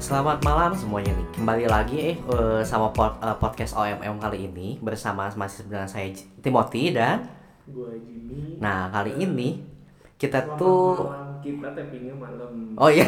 [0.00, 1.26] Selamat malam semuanya nih.
[1.30, 6.08] Kembali lagi eh eh, sama pod- eh, podcast OMM kali ini bersama masih dengan saya
[6.40, 7.28] Timothy dan
[7.66, 8.58] Gue Jimmy.
[8.58, 9.62] nah kali ini
[10.16, 11.38] kita Selamat tuh malam.
[11.38, 12.50] kita tappingnya malam.
[12.74, 13.06] oh iya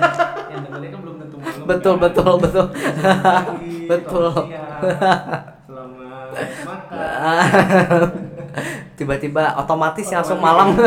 [0.52, 1.64] Yang dengarnya kan belum tentu malam.
[1.66, 2.02] betul kan?
[2.04, 2.66] betul betul
[3.34, 4.30] Pagi, Betul.
[5.66, 6.28] selamat
[6.62, 8.02] makan.
[8.98, 10.78] tiba-tiba otomatis ya langsung malam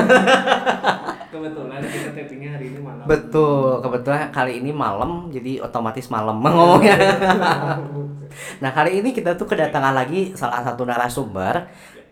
[1.27, 2.96] Kebetulan kita tappingnya hari ini malam.
[3.07, 6.97] Betul kebetulan kali ini malam jadi otomatis malam ngomongnya
[8.59, 11.67] nah kali ini kita tuh kedatangan lagi salah satu narasumber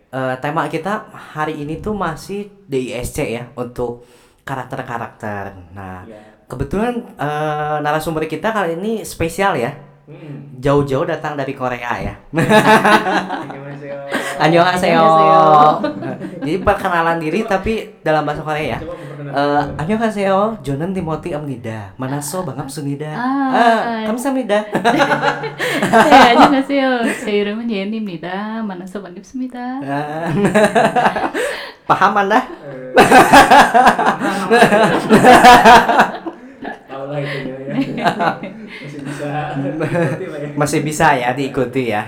[0.06, 4.06] Eh, tema kita hari ini tuh masih DISC ya untuk
[4.46, 6.22] karakter-karakter nah Ya.
[6.46, 9.74] kebetulan eh, narasumber kita kali ini spesial ya
[10.06, 10.54] Hmm.
[10.56, 13.96] jauh-jauh datang dari Korea ya Annyeonghaseyo.
[14.38, 15.42] Annyeonghaseyo Annyeonghaseyo.
[16.38, 18.94] jadi perkenalan diri tapi dalam bahasa Korea ya Coba
[19.25, 19.81] memperkenalkan Eh, dulu.
[19.81, 20.59] 안녕하세요.
[20.63, 21.93] 저는 티모티 입니다.
[21.97, 23.05] 만나서 반갑습니다.
[23.17, 24.65] 아, 아, 감사합니다.
[24.71, 27.03] 네, 안녕하세요.
[27.25, 28.61] 제 이름은 예은입니다.
[28.63, 29.57] 만나서 반갑습니다.
[29.83, 30.31] 아,
[31.87, 32.39] paham Anda?
[32.61, 32.93] Eh,
[36.91, 37.75] Tahu lah itunya ya.
[38.83, 39.29] Masih bisa.
[39.55, 40.49] diikuti lah ya.
[40.59, 42.01] Masih bisa ya diikuti ya.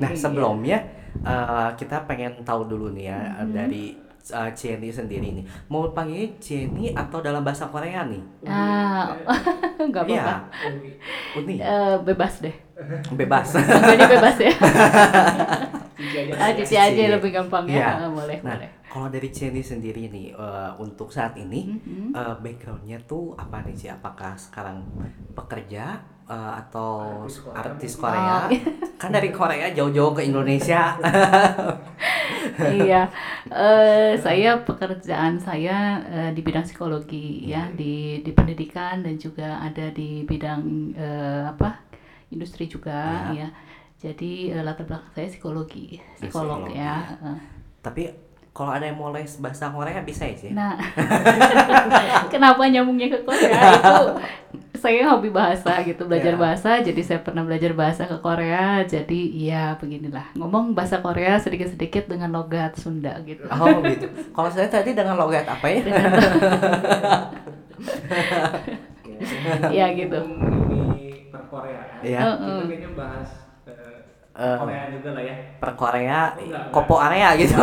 [0.00, 0.78] nah, sebelumnya
[1.20, 5.43] eh, kita pengen tahu dulu nih ya dari eh, Jenny sendiri nih.
[5.67, 8.21] Mau panggil Jenny atau dalam bahasa Korea nih?
[8.43, 9.17] Ah,
[9.81, 10.35] nggak apa-apa.
[10.37, 10.37] Iya,
[11.35, 11.55] Uni.
[11.57, 12.55] Eh, bebas deh.
[13.13, 13.53] Bebas.
[13.55, 14.53] Jadi bebas ya.
[15.93, 16.31] Cici aja.
[16.35, 17.93] Ah, cici aja lebih gampang ya.
[17.99, 18.69] Ah, boleh, Nah, boleh.
[18.83, 22.09] kalau dari Jenny sendiri nih eh, untuk saat ini Mhm.
[22.11, 23.89] eh, backgroundnya tuh apa nih sih?
[23.89, 24.81] Apakah sekarang
[25.31, 26.01] pekerja
[26.31, 26.89] eh, atau
[27.27, 27.93] Artis Korea artis.
[27.99, 28.35] Korea?
[28.47, 28.49] Oh.
[29.01, 30.95] kan dari Korea jauh-jauh ke Indonesia.
[32.71, 33.03] iya,
[33.51, 39.89] Eh, saya pekerjaan saya eh, di bidang psikologi ya, di di pendidikan dan juga ada
[39.91, 40.61] di bidang
[40.95, 41.81] eh, apa
[42.29, 43.43] industri juga Iya.
[43.43, 43.47] ya.
[43.99, 46.79] Jadi eh, latar belakang saya psikologi, psikolog Psikologi.
[46.79, 46.95] ya.
[47.19, 47.39] eh.
[47.81, 48.03] Tapi
[48.51, 50.51] kalau ada yang mau les bahasa Korea bisa ya sih?
[50.51, 50.75] Nah,
[52.33, 53.95] kenapa nyambungnya ke Korea itu
[54.75, 56.41] saya hobi bahasa gitu belajar Ya.
[56.41, 62.09] bahasa jadi saya pernah belajar bahasa ke Korea jadi ya beginilah ngomong bahasa Korea sedikit-sedikit
[62.09, 64.09] dengan logat Sunda gitu Oh gitu.
[64.33, 65.81] Kalau saya tadi dengan logat apa ya?
[69.69, 70.17] Iya, gitu.
[70.17, 71.81] Ini per Korea.
[72.01, 72.19] Iya.
[72.19, 72.57] Heeh.
[72.57, 73.29] Kita kayaknya bahas
[74.41, 74.57] eh, Eh.
[74.57, 75.35] Korea juga lah ya.
[75.61, 77.53] Per Korea, enggak, kopo area gitu.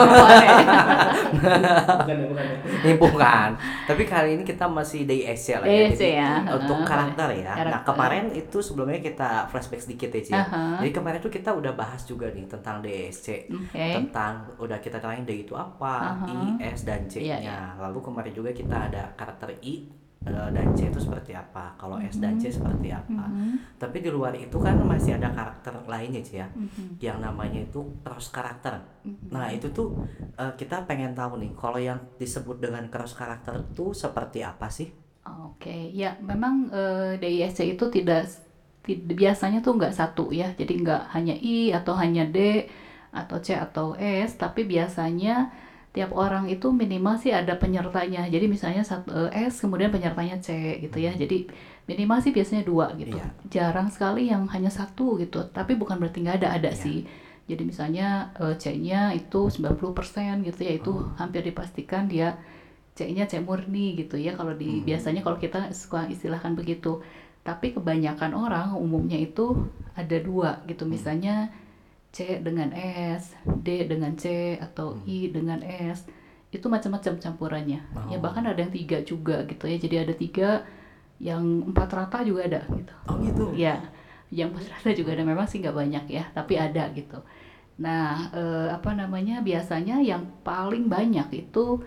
[1.28, 2.56] Bukan ya, bukan ya.
[2.86, 3.48] Ini bukan.
[3.84, 5.90] Tapi kali ini kita masih DISC lah ya.
[5.90, 6.32] Jadi, ya.
[6.46, 7.52] Untuk karakter ya.
[7.66, 10.42] Nah, kemarin itu sebelumnya kita flashback sedikit ya, Ci, ya.
[10.44, 10.62] Aha.
[10.80, 13.50] Jadi kemarin tuh kita udah bahas juga nih tentang DISC.
[13.50, 13.86] Oke.
[13.98, 16.26] Tentang udah kita terakhir D itu apa, Aha.
[16.58, 17.58] I, S dan Iya, C-nya.
[17.80, 19.88] Lalu kemarin juga kita ada karakter I
[20.26, 21.72] dan C itu seperti apa.
[21.80, 23.24] Kalau S dan C seperti apa.
[23.30, 26.48] Mhm, Tapi di luar itu kan masih ada karakter lainnya sih ya.
[26.52, 28.82] mhm, Yang namanya itu cross karakter.
[29.06, 29.30] mhm.
[29.32, 29.94] Nah itu tuh
[30.36, 34.90] eh, kita pengen tahu nih kalau yang disebut dengan cross karakter itu seperti apa sih?
[35.28, 38.24] Oke, ya memang eh, DISC itu tidak
[38.84, 42.64] tid- biasanya tuh nggak satu ya, jadi nggak hanya I atau hanya D
[43.12, 45.52] atau C atau S, tapi biasanya
[45.92, 48.28] tiap orang itu minimal sih ada penyertanya.
[48.28, 51.10] Jadi misalnya satu eh, S kemudian penyertanya C gitu ya.
[51.16, 51.48] Jadi
[51.88, 53.16] minimal sih biasanya dua gitu.
[53.16, 53.26] Iya.
[53.48, 55.48] Jarang sekali yang hanya satu gitu.
[55.50, 56.78] Tapi bukan berarti nggak ada, ada Iya.
[56.78, 56.98] sih.
[57.48, 61.08] Jadi misalnya eh, C-nya itu 90% gitu ya, itu Oh.
[61.16, 62.36] hampir dipastikan dia
[62.94, 64.84] C-nya C murni gitu ya kalau di Hmm.
[64.84, 67.00] biasanya kalau kita suka istilahkan begitu.
[67.46, 69.56] Tapi kebanyakan orang umumnya itu
[69.96, 70.84] ada dua gitu.
[70.84, 71.48] Hmm.
[72.18, 73.30] C dengan S,
[73.62, 75.06] D dengan C atau Hmm.
[75.06, 76.02] I dengan S.
[76.50, 77.80] Itu macam-macam campurannya.
[78.10, 78.22] Ya Oh.
[78.24, 79.78] bahkan ada yang tiga juga gitu ya.
[79.78, 80.48] Jadi ada tiga
[81.22, 82.94] yang empat rata juga ada gitu.
[83.06, 83.44] Oh gitu.
[83.54, 83.78] Ya,
[84.34, 87.22] yang empat rata juga ada memang sih nggak banyak ya, tapi ada gitu.
[87.78, 89.38] Nah, eh, apa namanya?
[89.38, 91.78] Biasanya yang paling banyak itu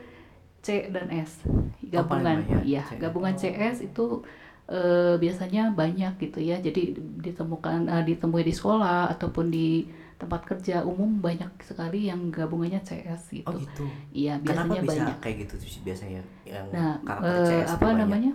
[0.62, 1.42] C dan S
[1.84, 2.46] gabungan.
[2.46, 3.02] banyak, Iya, C.
[3.02, 4.24] gabungan CS itu
[4.72, 6.56] eh, biasanya banyak gitu ya.
[6.64, 9.84] Jadi ditemukan eh, ditemui di sekolah ataupun di
[10.22, 13.50] tempat kerja umum banyak sekali yang gabungannya CS gitu.
[13.50, 13.90] Oh gitu.
[14.14, 15.18] Iya, Kenapa biasanya bisa banyak.
[15.20, 18.00] kayak gitu sih biasanya yang Nah, karakter eh, CS apa banyak?
[18.00, 18.32] namanya?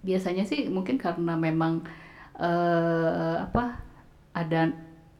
[0.00, 1.80] Biasanya sih mungkin karena memang
[2.36, 3.80] eh, apa
[4.32, 4.70] ada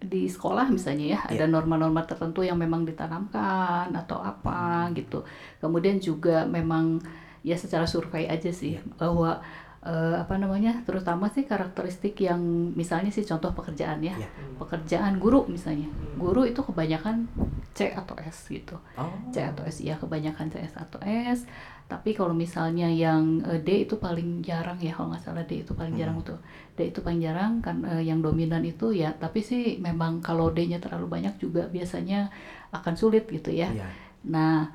[0.01, 1.53] di sekolah misalnya ya, ada Iya.
[1.53, 5.21] norma-norma tertentu yang memang ditanamkan atau apa gitu.
[5.61, 7.01] Kemudian juga memang
[7.41, 8.85] ya secara survei aja sih Iya.
[8.97, 9.41] bahwa
[9.81, 10.85] eh, apa namanya?
[10.85, 12.41] terutama sih karakteristik yang
[12.77, 14.13] misalnya sih contoh pekerjaan ya.
[14.13, 14.29] Iya.
[14.61, 15.89] Pekerjaan guru misalnya.
[16.21, 17.25] Guru itu kebanyakan
[17.73, 18.77] C atau S gitu.
[18.95, 19.09] Oh.
[19.33, 21.49] C atau S ya kebanyakan CS atau S.
[21.91, 25.73] Tapi kalau misalnya yang eh, D itu paling jarang ya kalau nggak salah D itu
[25.75, 26.29] paling jarang Hmm.
[26.37, 26.39] tuh.
[26.77, 29.17] D itu paling jarang kan eh, yang dominan itu ya.
[29.17, 32.29] Tapi sih memang kalau D-nya terlalu banyak juga biasanya
[32.71, 33.73] akan sulit gitu ya.
[33.73, 33.89] Iya.
[34.29, 34.69] Nah,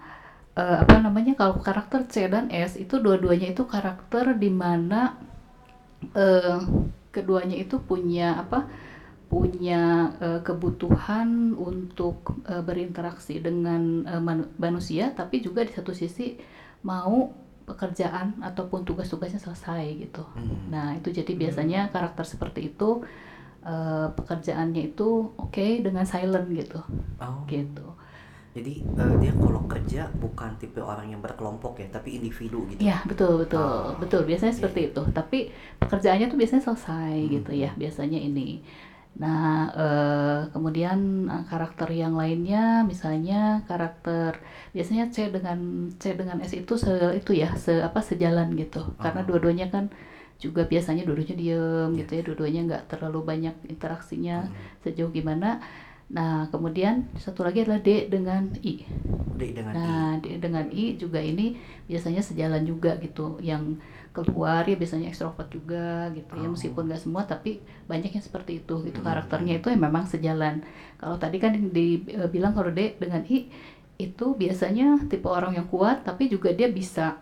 [0.61, 5.01] eh, apa namanya kalau karakter C dan S itu dua-duanya itu karakter di mana
[6.15, 6.59] eh,
[7.15, 8.59] keduanya itu punya apa?
[9.25, 16.37] punya eh, kebutuhan untuk eh, berinteraksi dengan eh, manu- manusia, tapi juga di satu sisi
[16.85, 17.33] mau
[17.65, 20.23] pekerjaan ataupun tugas-tugasnya selesai gitu.
[20.37, 20.69] Hmm.
[20.69, 23.01] Nah, itu jadi biasanya karakter seperti itu
[23.65, 26.79] eh, pekerjaannya itu oke dengan silent gitu,
[27.19, 27.43] Oh.
[27.49, 27.87] gitu.
[28.55, 32.79] Jadi eh, dia kalau kerja bukan tipe orang yang berkelompok ya, tapi individu gitu.
[32.79, 34.59] Iya betul betul Oh, betul biasanya iya.
[34.63, 35.01] seperti itu.
[35.11, 35.37] Tapi
[35.75, 37.31] pekerjaannya tuh biasanya selesai Hmm.
[37.35, 38.63] gitu ya biasanya ini.
[39.19, 40.97] Nah eh, kemudian
[41.27, 44.39] eh, karakter yang lainnya misalnya karakter
[44.71, 45.59] biasanya C dengan
[45.99, 48.79] C dengan S itu se itu ya se apa sejalan gitu.
[48.95, 49.35] Karena Oh.
[49.35, 49.91] dua-duanya kan
[50.35, 54.79] juga biasanya dua-duanya diem gitu ya dua-duanya nggak terlalu banyak interaksinya Hmm.
[54.79, 55.59] sejauh gimana.
[56.05, 58.85] Nah kemudian satu lagi adalah D dengan I.
[59.35, 59.79] D dengan I.
[59.81, 63.41] Nah, di- dengan I juga ini biasanya sejalan juga gitu.
[63.41, 63.81] Yang
[64.15, 66.53] keluar ya biasanya ekstrovert juga gitu ya Oh.
[66.55, 69.07] meskipun nggak semua tapi banyak yang seperti itu gitu Hmm.
[69.11, 70.63] karakternya itu yang memang sejalan.
[70.95, 73.49] Kalau tadi kan dibilang kalau D dengan I
[73.95, 77.15] itu biasanya tipe orang yang kuat tapi juga dia bisa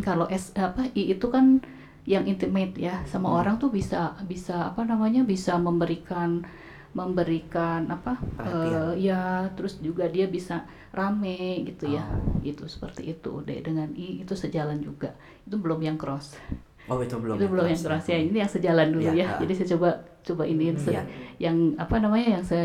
[0.00, 1.62] kalau S apa I itu kan
[2.02, 3.38] yang intimate ya sama Hmm.
[3.38, 6.42] orang tuh bisa bisa apa namanya bisa memberikan
[6.92, 8.92] memberikan apa Perhatian.
[8.92, 9.22] eh, ya
[9.52, 12.36] terus juga dia bisa rame gitu ya Oh.
[12.42, 16.36] itu seperti itu D dengan I itu sejalan juga itu belum yang cross
[16.84, 17.36] Oh itu belum.
[17.36, 19.38] itu belum yang cross ya ini yang sejalan dulu Iya, ya ah.
[19.38, 19.88] jadi saya coba
[20.20, 21.02] coba ini se- Iya.
[21.40, 22.58] yang apa namanya yang se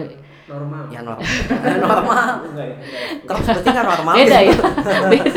[0.46, 1.24] normal Ya normal.
[1.84, 2.32] normal.
[2.46, 3.20] enggak ya enggak ya.
[3.24, 4.14] Cross berarti kan normal.
[4.14, 4.54] beda ya
[5.14, 5.32] beda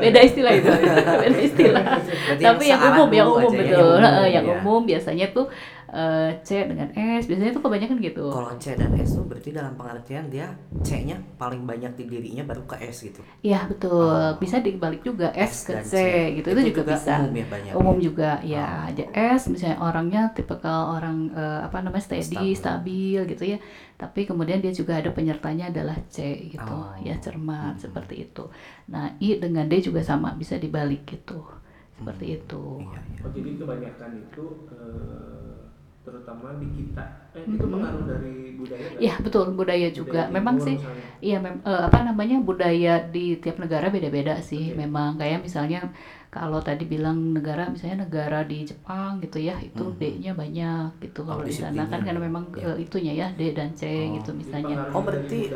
[0.00, 0.70] beda istilah itu
[1.16, 1.84] beda istilah
[2.30, 4.52] Berarti tapi yang umum yang umum ya, betul Heeh, yang ya.
[4.54, 5.46] umum biasanya tuh
[5.90, 9.74] eh, C dengan S biasanya tuh kebanyakan gitu Kalau C dan S tuh berarti dalam
[9.74, 10.46] pengertian dia
[10.80, 13.20] C-nya paling banyak di dirinya baru ke S gitu.
[13.42, 14.38] Iya betul, Oh.
[14.38, 15.94] bisa dibalik juga S, ke dan C,
[16.38, 17.14] gitu itu, juga, bisa.
[17.20, 17.72] Umum ya banyak.
[17.74, 18.66] Umum juga ya.
[18.66, 18.88] Oh.
[18.88, 19.04] Aja
[19.36, 22.54] S misalnya orangnya tipikal orang eh, apa namanya steady, Stabil.
[22.56, 23.58] stabil gitu ya.
[23.96, 26.94] Tapi kemudian dia juga ada penyertanya adalah C gitu, Oh.
[27.00, 27.82] ya cermat Hmm.
[27.82, 28.48] seperti itu.
[28.88, 31.44] Nah I dengan D juga sama bisa dibalik gitu,
[31.98, 32.62] seperti itu.
[32.80, 33.20] Iya, iya.
[33.20, 35.29] Oh, jadi kebanyakan itu eh,
[36.00, 37.72] terutama di kita eh, itu Mhm.
[37.76, 39.00] pengaruh dari budaya nggak?
[39.00, 40.26] Iya betul budaya juga.
[40.26, 40.76] Budaya Memang sih.
[41.20, 44.72] Iya, mem- eh, apa namanya budaya di tiap negara beda-beda sih.
[44.72, 44.80] Oke.
[44.80, 45.92] Memang kayak misalnya
[46.30, 49.98] kalau tadi bilang negara, misalnya negara di Jepang gitu ya, itu Mhm.
[49.98, 51.20] D-nya banyak gitu.
[51.22, 52.70] Kalau di sana kan karena memang Iya.
[52.70, 54.16] eh, itunya ya D dan C Oh.
[54.16, 54.88] gitu misalnya.
[54.90, 55.50] Oh, berarti-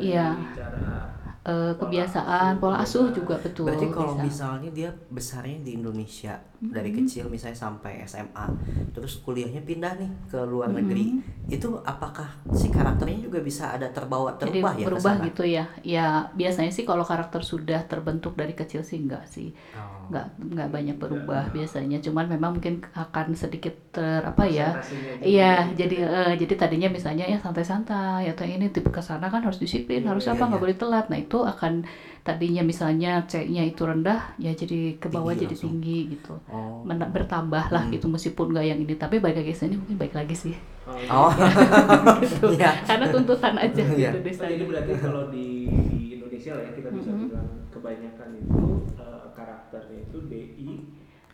[0.00, 0.34] Iya.
[0.56, 3.64] cara Eh, kebiasaan, pola asuh juga betul.
[3.64, 4.28] Berarti kalau bisa.
[4.28, 6.96] misalnya dia besarnya di Indonesia dari Mhm.
[7.00, 8.44] kecil misalnya sampai SMA,
[8.92, 10.76] terus kuliahnya pindah nih ke luar Mhm.
[10.76, 11.04] negeri,
[11.48, 14.84] itu apakah si karakternya juga bisa ada terbawa Jadi terubah ya?
[14.84, 15.64] berubah gitu ya.
[15.80, 16.06] Ya
[16.36, 19.56] biasanya sih kalau karakter sudah terbentuk dari kecil sih enggak sih.
[19.72, 20.12] Oh.
[20.12, 22.04] Nggak nggak banyak berubah biasanya.
[22.04, 24.76] Cuman memang mungkin akan sedikit ter apa ya?
[25.22, 29.56] Iya, jadi eh, jadi tadinya misalnya ya santai-santai atau ini tipe ke sana kan harus
[29.56, 30.64] disiplin, Iya, harus iya, apa nggak iya.
[30.66, 31.06] boleh telat.
[31.08, 31.86] Nah itu akan
[32.20, 35.70] tadinya misalnya C-nya itu rendah, ya jadi ke bawah Tinggi jadi langsung.
[35.70, 36.34] tinggi gitu.
[36.50, 36.82] Oh.
[36.82, 37.94] Men- bertambah lah Hmm.
[37.94, 40.54] gitu meskipun nggak yang ini, tapi balik lagi sini mungkin baik lagi sih.
[40.84, 40.98] Oh,
[41.30, 41.30] Oh.
[42.18, 42.58] Gitu.
[42.58, 42.82] Iya.
[42.82, 44.10] Karena tuntutan aja Iya.
[44.12, 44.50] gitu Oh, sana.
[44.50, 47.22] jadi berarti kalau di, di Indonesia lah ya kita bisa Mhm.
[47.24, 48.58] bilang kebanyakan itu
[48.98, 50.68] eh, karakternya itu DI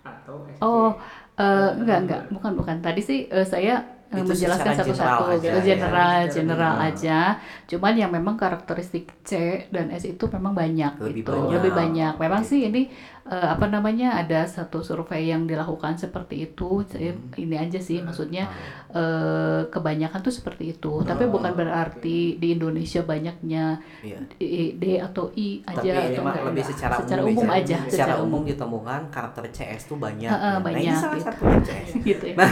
[0.04, 0.60] atau SC.
[0.60, 0.92] Oh,
[1.34, 2.76] eh, enggak enggak, bukan bukan.
[2.78, 5.64] Tadi sih eh, saya Itu menjelaskan satu-satu general gitu, aja, ya.
[5.66, 6.88] general, Secara general general.
[6.94, 7.18] aja.
[7.66, 9.30] Cuman yang memang karakteristik C
[9.74, 11.52] dan S itu memang banyak Lebih gitu, banyak.
[11.58, 12.12] lebih banyak.
[12.14, 12.50] Memang Oke.
[12.54, 12.82] sih ini
[13.26, 16.82] eh, apa namanya ada satu survei yang dilakukan seperti itu.
[16.84, 17.30] Saya Hmm.
[17.36, 18.94] ini aja sih maksudnya Ah.
[18.94, 21.02] eh, kebanyakan tuh seperti itu.
[21.02, 24.18] Tapi Oh, bukan berarti di Indonesia banyaknya Iya.
[24.32, 24.42] D,
[24.72, 26.70] D atau I aja Tapi atau mah enggak, lebih enggak.
[26.72, 27.58] secara, secara umum, umum ya.
[27.58, 30.26] aja, Secara umum ditemukan karakter CS tuh banyak.
[30.26, 30.56] Heeh, ya.
[30.56, 31.26] Nah, ini banyak salah gitu.
[31.26, 31.90] satunya CS.
[32.00, 32.36] gitu ya.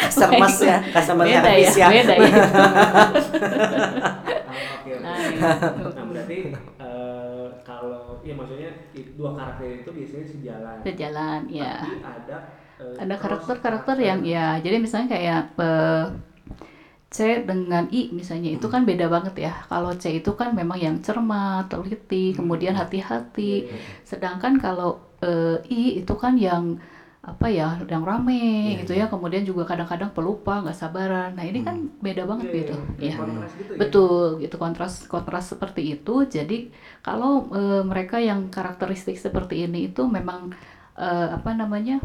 [0.00, 1.88] Customer ya, customer beda ya, service ya.
[1.90, 2.28] beda ya.
[5.00, 5.00] Ah.
[5.00, 5.88] Nah, gitu.
[5.90, 6.38] Nah, berarti
[8.26, 8.70] ya maksudnya
[9.18, 10.76] dua karakter itu biasanya sejalan.
[10.86, 11.72] Sejalan, ya.
[11.80, 12.36] Tapi ada
[12.80, 16.04] eh, Ada karakter-karakter yang ya, jadi misalnya kayak eh,
[17.10, 19.52] C dengan I misalnya itu kan beda banget ya.
[19.66, 23.66] Kalau C itu kan memang yang cermat, teliti, kemudian hati-hati.
[24.06, 26.78] Sedangkan kalau eh, I itu kan yang
[27.20, 28.40] apa ya yang rame
[28.72, 29.04] Iya, gitu iya.
[29.04, 29.12] ya.
[29.12, 31.36] Kemudian juga kadang-kadang pelupa nggak sabaran.
[31.36, 32.74] Nah ini kan beda banget Iya, gitu.
[32.96, 33.78] iya, ya kontras gitu ya.
[33.78, 34.56] betul gitu.
[34.56, 36.14] Kontras kontras seperti itu.
[36.24, 36.72] Jadi
[37.04, 40.56] kalau eh, mereka yang karakteristik seperti ini itu memang
[40.96, 42.00] eh, apa namanya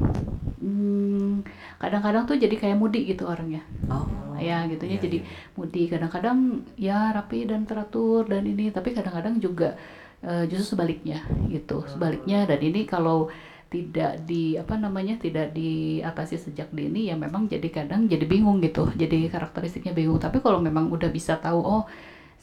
[0.59, 1.47] hmm,
[1.79, 3.63] kadang-kadang tuh jadi kayak mudi gitu orangnya.
[3.87, 4.07] Oh.
[4.35, 4.99] ya gitu ya.
[4.99, 5.27] Iya, jadi iya.
[5.55, 5.83] mudi.
[5.87, 6.37] Kadang-kadang
[6.75, 8.67] ya rapi dan teratur dan ini.
[8.67, 9.79] Tapi kadang-kadang juga
[10.19, 11.87] eh, justru sebaliknya gitu.
[11.87, 12.43] Sebaliknya.
[12.43, 13.31] Dan ini kalau
[13.75, 18.87] tidak di apa namanya tidak diatasi sejak dini ya memang jadi kadang jadi bingung gitu.
[18.95, 20.15] Jadi karakteristiknya bingung.
[20.23, 21.83] Tapi kalau memang udah bisa tahu oh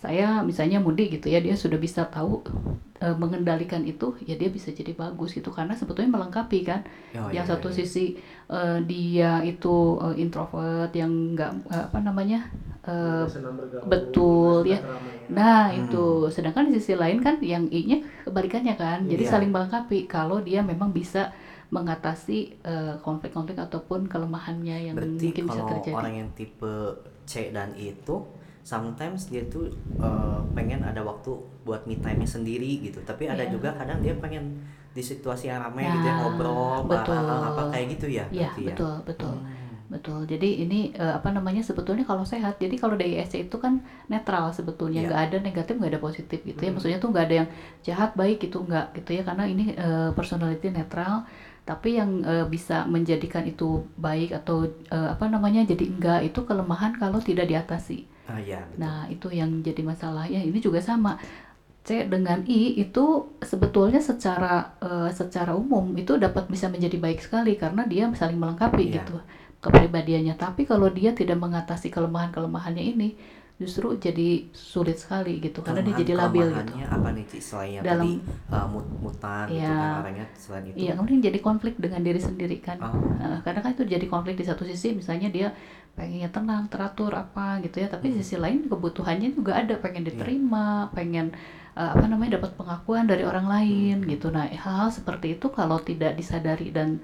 [0.02, 2.42] saya misalnya mudi gitu ya dia sudah bisa tahu
[2.98, 6.82] eh, mengendalikan itu ya dia bisa jadi bagus gitu karena sebetulnya melengkapi kan
[7.14, 7.76] Oh, yang iya, satu iya.
[7.78, 8.04] sisi
[8.50, 12.50] eh, dia itu eh, introvert yang enggak eh, apa namanya
[12.82, 14.82] bergaul, betul, ya.
[14.82, 15.28] keramaian.
[15.30, 15.86] nah Hmm.
[15.86, 19.30] itu sedangkan di sisi lain kan yang i-nya kebalikannya kan jadi Iya.
[19.30, 21.30] saling melengkapi kalau dia memang bisa
[21.70, 26.74] mengatasi eh, konflik-konflik ataupun kelemahannya yang Berarti mungkin bisa kalau terjadi orang yang tipe
[27.24, 28.16] C dan I itu
[28.62, 33.02] sometimes dia tuh uh, pengen ada waktu buat me time sendiri gitu.
[33.02, 33.50] Tapi ada Iya.
[33.50, 37.16] juga kadang dia pengen di situasi yang ramai Nah, gitu ya ngobrol betul.
[37.16, 38.24] bareng apa kayak gitu ya.
[38.28, 38.68] Iya berarti ya?
[38.68, 39.60] betul betul Hmm.
[39.88, 44.48] betul jadi ini eh, apa namanya sebetulnya kalau sehat jadi kalau DISC itu kan netral
[44.48, 45.08] sebetulnya Iya.
[45.08, 46.76] nggak ada negatif nggak ada positif gitu ya Hmm.
[46.76, 47.48] maksudnya tuh nggak ada yang
[47.82, 51.24] jahat baik gitu nggak gitu ya karena ini eh, personality netral
[51.62, 56.96] tapi yang eh, bisa menjadikan itu baik atau eh, apa namanya jadi enggak itu kelemahan
[56.96, 58.78] kalau tidak diatasi Ah iya betul.
[58.78, 60.24] Nah, itu yang jadi masalah.
[60.26, 61.18] Ya, ini juga sama.
[61.82, 63.04] C dengan I itu
[63.42, 68.86] sebetulnya secara eh, secara umum itu dapat bisa menjadi baik sekali karena dia saling melengkapi
[68.86, 69.02] Iya.
[69.02, 69.18] gitu
[69.58, 70.38] kepribadiannya.
[70.38, 73.08] Tapi kalau dia tidak mengatasi kelemahan-kelemahannya ini
[73.58, 76.72] justru jadi sulit sekali gitu karena dia jadi labil gitu.
[76.82, 77.38] Apa nih Ci?
[77.38, 79.70] selain yang Dalam- tadi uh, mut mutan gitu Iya.
[79.70, 80.76] kan orangnya selain itu.
[80.82, 82.78] Iya, kemudian jadi konflik dengan diri sendiri kan.
[82.78, 82.94] Oh.
[83.18, 85.48] Nah, karena kan itu jadi konflik di satu sisi misalnya dia
[85.92, 88.16] pengennya tenang, teratur apa gitu ya, tapi Hmm.
[88.18, 90.08] sisi lain kebutuhannya juga ada, pengen Iya.
[90.16, 91.32] diterima, pengen
[91.72, 94.08] eh, apa namanya dapat pengakuan dari orang lain Hmm.
[94.08, 94.28] gitu.
[94.28, 97.00] Nah, hal-hal seperti itu kalau tidak disadari dan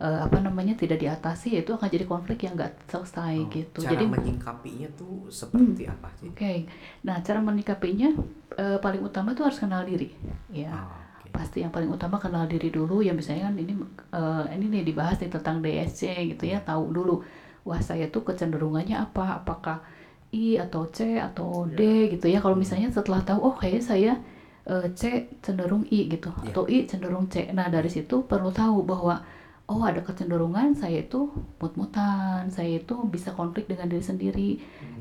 [0.00, 3.80] eh, apa namanya tidak diatasi ya itu akan jadi konflik yang nggak selesai Oh, gitu.
[3.84, 6.32] Cara Jadi menyikapinya tuh seperti apa sih?
[6.32, 6.64] Oke,
[7.04, 8.08] nah cara menyikapinya
[8.56, 10.08] eh, paling utama itu harus kenal diri,
[10.48, 10.72] ya.
[10.72, 11.28] Oh.
[11.30, 13.04] Pasti yang paling utama kenal diri dulu.
[13.04, 13.72] Ya misalnya kan ini
[14.12, 17.20] eh, ini nih dibahas nih tentang DSC gitu ya, tahu dulu.
[17.66, 19.42] Wah saya tuh kecenderungannya apa?
[19.44, 19.84] Apakah
[20.32, 22.38] I atau C atau D gitu ya?
[22.40, 24.12] Kalau misalnya setelah tahu, oh kayaknya saya
[24.66, 26.54] eh, C cenderung I gitu, Iya.
[26.54, 27.50] atau I cenderung C.
[27.52, 29.20] Nah dari situ perlu tahu bahwa
[29.70, 31.30] oh ada kecenderungan saya itu
[31.62, 34.50] mut-mutan, saya itu bisa konflik dengan diri sendiri.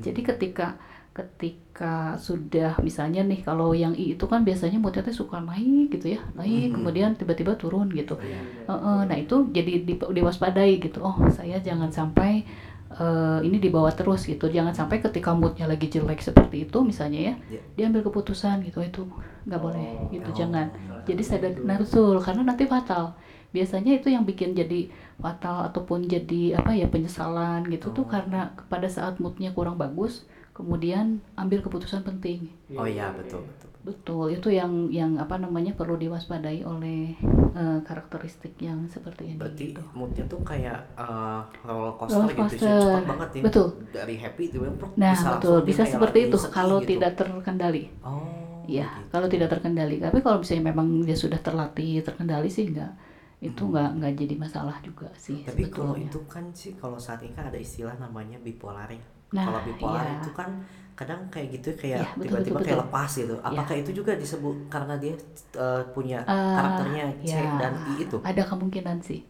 [0.06, 0.78] Jadi ketika
[1.20, 6.16] ketika sudah misalnya nih kalau yang I itu kan biasanya moodnya tuh suka naik gitu
[6.16, 6.76] ya, naik Mhm.
[6.76, 8.16] kemudian tiba-tiba turun gitu.
[8.20, 8.40] Iya.
[8.68, 11.00] Heeh, nah itu jadi di- diwaspadai gitu.
[11.00, 12.44] Oh saya jangan sampai
[12.90, 14.50] eh, ini dibawa terus gitu.
[14.50, 17.62] Jangan sampai ketika moodnya lagi jelek seperti itu misalnya ya, Iya.
[17.78, 19.06] dia ambil keputusan gitu itu
[19.46, 20.34] nggak boleh gitu Oh.
[20.34, 20.74] jangan.
[21.06, 23.14] Jadi sadar nah betul karena nanti fatal.
[23.50, 28.10] Biasanya itu yang bikin jadi fatal ataupun jadi apa ya penyesalan gitu tuh Oh.
[28.10, 30.26] karena pada saat moodnya kurang bagus,
[30.60, 32.52] kemudian ambil keputusan penting.
[32.76, 33.68] Oh iya betul betul.
[33.80, 37.16] Betul, itu yang yang apa namanya perlu diwaspadai oleh
[37.56, 39.40] eh, karakteristik yang seperti ini.
[39.40, 39.82] Berarti gitu.
[39.96, 42.84] moodnya tuh kayak uh, roller coaster, Roller gitu sih, coaster.
[42.84, 43.42] cepat banget ya.
[43.48, 43.68] Betul.
[43.90, 47.00] Dari happy pluk, Nah, bisa betul, bisa seperti itu kalau gitu.
[47.00, 47.84] tidak terkendali.
[48.04, 48.28] Oh.
[48.68, 49.08] Iya, gitu.
[49.16, 49.96] kalau tidak terkendali.
[49.98, 52.92] Tapi kalau misalnya memang dia sudah terlatih, terkendali sih enggak
[53.40, 53.72] itu Hmm.
[53.72, 57.48] nggak nggak jadi masalah juga sih Tapi kalau itu kan sih kalau saat ini kan
[57.48, 59.00] ada istilah namanya bipolar ya.
[59.30, 60.18] Nah, kalau bipolar iya.
[60.18, 60.50] itu kan
[60.98, 63.36] kadang kayak gitu kayak Iya, betul, tiba-tiba kayak lepas gitu.
[63.40, 65.16] Apakah itu juga disebut karena dia
[65.56, 68.18] uh, punya Eh, karakternya C ya, dan I itu?
[68.20, 69.22] Ada kemungkinan sih.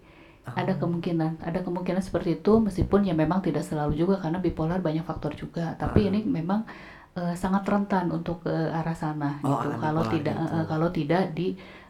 [0.48, 0.54] Oh.
[0.56, 5.06] Ada kemungkinan, ada kemungkinan seperti itu meskipun ya memang tidak selalu juga karena bipolar banyak
[5.06, 5.76] faktor juga.
[5.78, 6.10] Tapi Ah.
[6.10, 6.66] ini memang
[7.14, 9.68] eh, sangat rentan untuk ke arah sana Oh, gitu.
[9.78, 10.56] Kalau tidak gitu.
[10.56, 11.22] eh, kalau tidak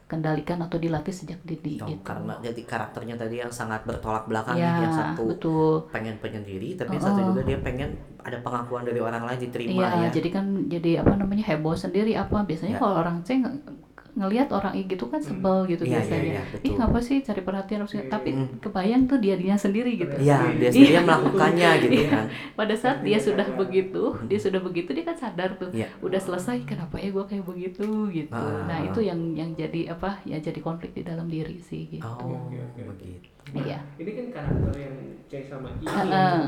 [0.09, 2.01] dikendalikan atau dilatih sejak dini Oh, gitu.
[2.01, 5.85] karena jadi karakternya tadi yang sangat bertolak belakang ya, yang satu betul.
[5.93, 9.77] pengen penyendiri tapi yang Oh, satu juga dia pengen ada pengakuan dari orang lain diterima
[9.77, 10.09] Iya, ya.
[10.09, 12.81] jadi kan jadi apa namanya heboh sendiri apa biasanya Ya.
[12.81, 13.61] kalau orang C nge-
[14.13, 16.23] ngelihat orang gitu kan sebel gitu Iya, iya, biasanya.
[16.25, 16.77] iya, Ih, betul.
[16.77, 18.45] ngapa sih cari perhatian harus Iya, tapi iya.
[18.57, 20.15] kebayang tuh dia dia sendiri gitu.
[20.15, 22.09] Iya, dia sendiri yang melakukannya gitu Iya.
[22.09, 22.25] kan.
[22.55, 25.69] Pada saat dia sudah begitu, dia sudah begitu dia kan sadar tuh.
[25.69, 25.87] Iya.
[25.99, 28.33] Udah selesai kenapa ya gue kayak begitu gitu.
[28.33, 28.65] Ah.
[28.65, 30.21] Nah, itu yang yang jadi apa?
[30.23, 32.05] Ya jadi konflik di dalam diri sih gitu.
[32.05, 32.81] Oh, Oke, oke.
[32.95, 33.27] begitu.
[33.51, 33.81] Iya.
[33.95, 35.85] Ini kan karakter yang C sama I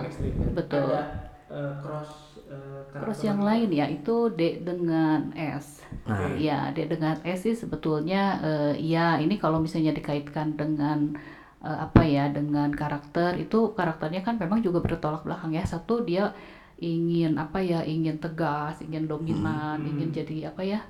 [0.05, 0.53] ekstrim kan.
[0.53, 0.85] betul.
[0.87, 1.01] Ada
[1.49, 5.79] eh, cross eh, Terus yang lain ya itu D dengan S.
[6.05, 11.15] Nah, Ya, D dengan S sih sebetulnya eh, ya ini kalau misalnya dikaitkan dengan
[11.63, 16.35] eh, apa ya dengan karakter itu karakternya kan memang juga bertolak belakang ya satu dia
[16.81, 19.89] ingin apa ya ingin tegas ingin dominan Hmm.
[19.91, 20.81] ingin jadi apa ya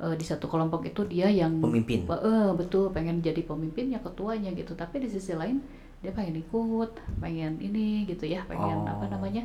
[0.00, 2.08] di satu kelompok itu dia yang Pemimpin.
[2.08, 5.60] eh, betul pengen jadi pemimpinnya ketuanya gitu tapi di sisi lain
[6.00, 8.88] dia pengen ikut pengen ini gitu ya pengen Oh.
[8.88, 9.44] apa namanya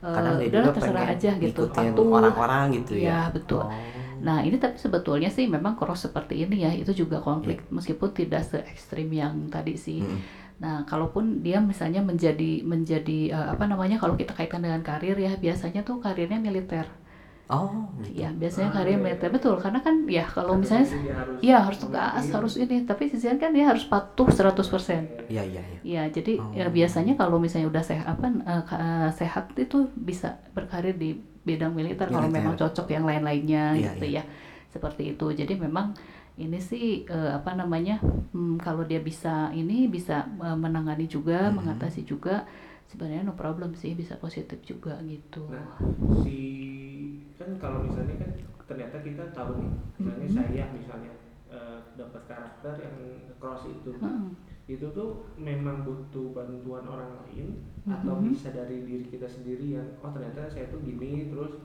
[0.00, 3.04] Kadang dia udahlah juga terserah aja gitu patuh orang-orang gitu ya.
[3.04, 3.64] Iya, betul.
[3.68, 3.72] Oh.
[4.20, 7.72] Nah ini tapi sebetulnya sih memang cross seperti ini ya itu juga konflik Iya.
[7.72, 10.00] meskipun tidak se ekstrim yang tadi sih.
[10.04, 10.20] Mm-mm.
[10.60, 15.36] Nah kalaupun dia misalnya menjadi menjadi eh, apa namanya kalau kita kaitkan dengan karir ya
[15.40, 16.84] biasanya tuh karirnya militer.
[17.50, 18.22] Oh, gitu.
[18.22, 19.34] Ya biasanya Ah, iya, militer iya.
[19.34, 22.30] betul karena kan ya kalau misalnya harus Iya harus mengerti.
[22.30, 22.76] harus ini.
[22.86, 25.02] Tapi sisian kan dia harus patuh 100%.
[25.26, 25.78] Iya, iya, iya.
[25.82, 26.52] Iya, jadi Oh.
[26.54, 32.06] ya biasanya kalau misalnya udah sehat apa eh, sehat itu bisa berkarir di bidang militer,
[32.06, 32.38] kalau Militer.
[32.38, 34.22] memang cocok yang lain-lainnya Iya, gitu ya.
[34.70, 35.26] Seperti itu.
[35.34, 35.96] Jadi memang
[36.38, 37.98] ini sih eh, apa namanya?
[38.00, 41.56] hmm, kalau dia bisa ini bisa eh, menangani juga, Mhm.
[41.58, 42.46] mengatasi juga
[42.90, 45.46] sebenarnya no problem sih, bisa positif juga gitu.
[45.46, 45.78] Nah,
[46.22, 46.36] si
[47.40, 48.30] kan kalau misalnya kan
[48.68, 50.36] ternyata kita tahu nih, misalnya Mhm.
[50.36, 51.12] saya misalnya
[51.50, 52.96] eh, dapat karakter yang
[53.40, 54.22] cross itu, Heeh.
[54.70, 58.30] itu tuh memang butuh bantuan orang lain atau Mhm.
[58.30, 61.58] bisa dari diri kita sendiri yang oh ternyata saya tuh gini terus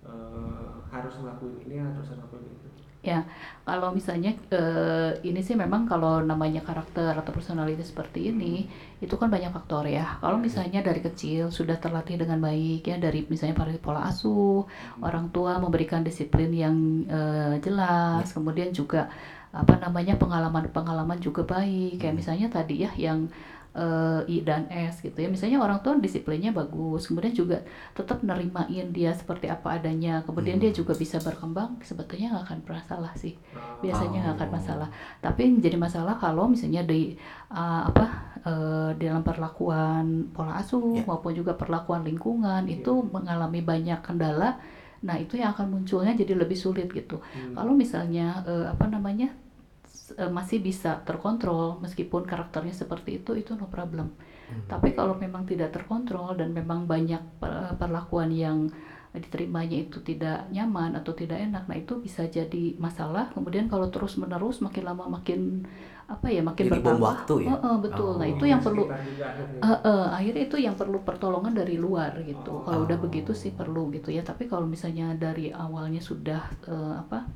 [0.00, 2.68] eh, harus ngelakuin ini harus ngelakuin itu.
[3.00, 3.24] Ya,
[3.64, 8.68] kalau misalnya eh, ini sih memang kalau namanya karakter atau personality seperti ini,
[9.00, 10.20] itu kan banyak faktor ya.
[10.20, 14.68] Kalau misalnya dari kecil sudah terlatih dengan baik ya dari misalnya pada pola asuh,
[15.00, 16.76] orang tua memberikan disiplin yang
[17.08, 19.08] eh, jelas, kemudian juga
[19.50, 22.04] apa namanya pengalaman-pengalaman juga baik.
[22.04, 22.20] Kayak Hmm.
[22.20, 23.32] misalnya tadi ya yang
[23.70, 25.30] eh, I dan S gitu ya.
[25.30, 27.62] Misalnya orang tua disiplinnya bagus, kemudian juga
[27.94, 30.26] tetap nerimain dia seperti apa adanya.
[30.26, 30.64] Kemudian Hmm.
[30.66, 33.38] dia juga bisa berkembang, sebetulnya nggak akan pernah salah sih.
[33.78, 34.54] Biasanya nggak akan Oh.
[34.58, 34.88] masalah.
[35.18, 37.14] Tapi menjadi masalah kalau misalnya di
[37.50, 38.04] uh, apa
[38.42, 41.04] uh, dalam perlakuan pola asuh Ya.
[41.06, 42.74] maupun juga perlakuan lingkungan Ya.
[42.74, 44.58] itu mengalami banyak kendala.
[45.00, 47.22] Nah itu yang akan munculnya jadi lebih sulit gitu.
[47.32, 47.56] Hmm.
[47.56, 49.32] Kalau misalnya eh, apa namanya
[50.16, 54.10] eh, masih bisa terkontrol meskipun karakternya seperti itu itu no problem.
[54.50, 54.66] Hmm.
[54.66, 58.66] Tapi kalau memang tidak terkontrol dan memang banyak per- perlakuan yang
[59.10, 63.26] diterimanya itu tidak nyaman atau tidak enak, nah itu bisa jadi masalah.
[63.34, 65.66] Kemudian kalau terus menerus makin lama makin
[66.06, 67.06] apa ya makin Jadi bom bertambah.
[67.10, 67.50] waktu ya?
[67.54, 68.10] Heeh, betul.
[68.18, 68.34] Nah Oh.
[68.34, 69.60] itu yang perlu Sekitar juga akhirnya.
[70.22, 72.62] Eh, eh, itu yang perlu pertolongan dari luar gitu.
[72.66, 73.02] Kalau udah Oh.
[73.06, 74.22] begitu sih perlu gitu ya.
[74.22, 77.26] Tapi kalau misalnya dari awalnya sudah eh, apa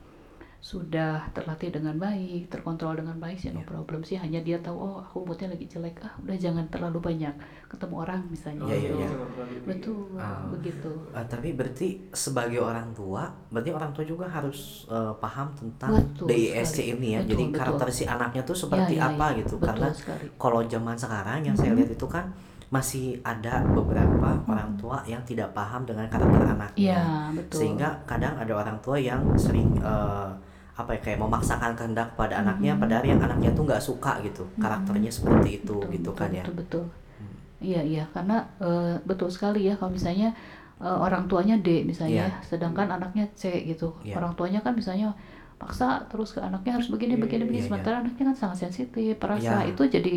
[0.64, 3.68] sudah terlatih dengan baik, terkontrol dengan baik sih no Iya.
[3.68, 4.16] problem sih.
[4.16, 7.37] Hanya dia tahu oh aku moodnya lagi jelek ah udah jangan terlalu banyak
[7.68, 8.64] ketemu orang misalnya.
[8.64, 8.96] Oh, Iya, iya, gitu.
[8.96, 9.09] iya.
[9.12, 9.68] terlalu dipikir.
[9.68, 10.40] Betul Ah.
[10.48, 10.90] begitu.
[11.12, 13.22] Eh, tapi berarti sebagai orang tua,
[13.53, 16.96] berarti orang tua juga harus eh, paham tentang Betul DISC sekali.
[16.96, 17.20] ini ya.
[17.20, 17.59] Betul, Jadi betul.
[17.61, 19.37] karakter si anaknya tuh seperti Ya, ya, apa ya.
[19.38, 19.55] gitu.
[19.55, 20.24] Betul Karena sekali.
[20.35, 21.79] kalau zaman sekarang yang saya Mhm.
[21.79, 22.24] lihat itu kan
[22.66, 26.72] masih ada beberapa orang tua yang tidak paham dengan karakter anaknya.
[26.74, 27.03] Iya
[27.37, 27.59] betul.
[27.61, 30.29] Sehingga kadang ada orang tua yang sering eh,
[30.74, 32.80] apa ya kayak memaksakan kehendak pada anaknya Mhm.
[32.82, 36.42] padahal yang anaknya tuh nggak suka gitu karakternya seperti itu Betul, gitu betul, kan ya.
[36.42, 36.84] Betul betul.
[37.14, 37.34] Hmm.
[37.62, 40.34] Iya iya karena eh, betul sekali ya kalau misalnya
[40.82, 42.42] eh, orang tuanya D misalnya, Iya.
[42.42, 43.94] sedangkan anaknya C gitu.
[44.02, 44.18] Iya.
[44.18, 45.14] Orang tuanya kan misalnya
[45.54, 47.68] paksa terus ke anaknya harus begini Iya, begini iya, begini iya.
[47.70, 49.70] sementara anaknya kan sangat sensitif perasa Iya.
[49.70, 50.14] itu jadi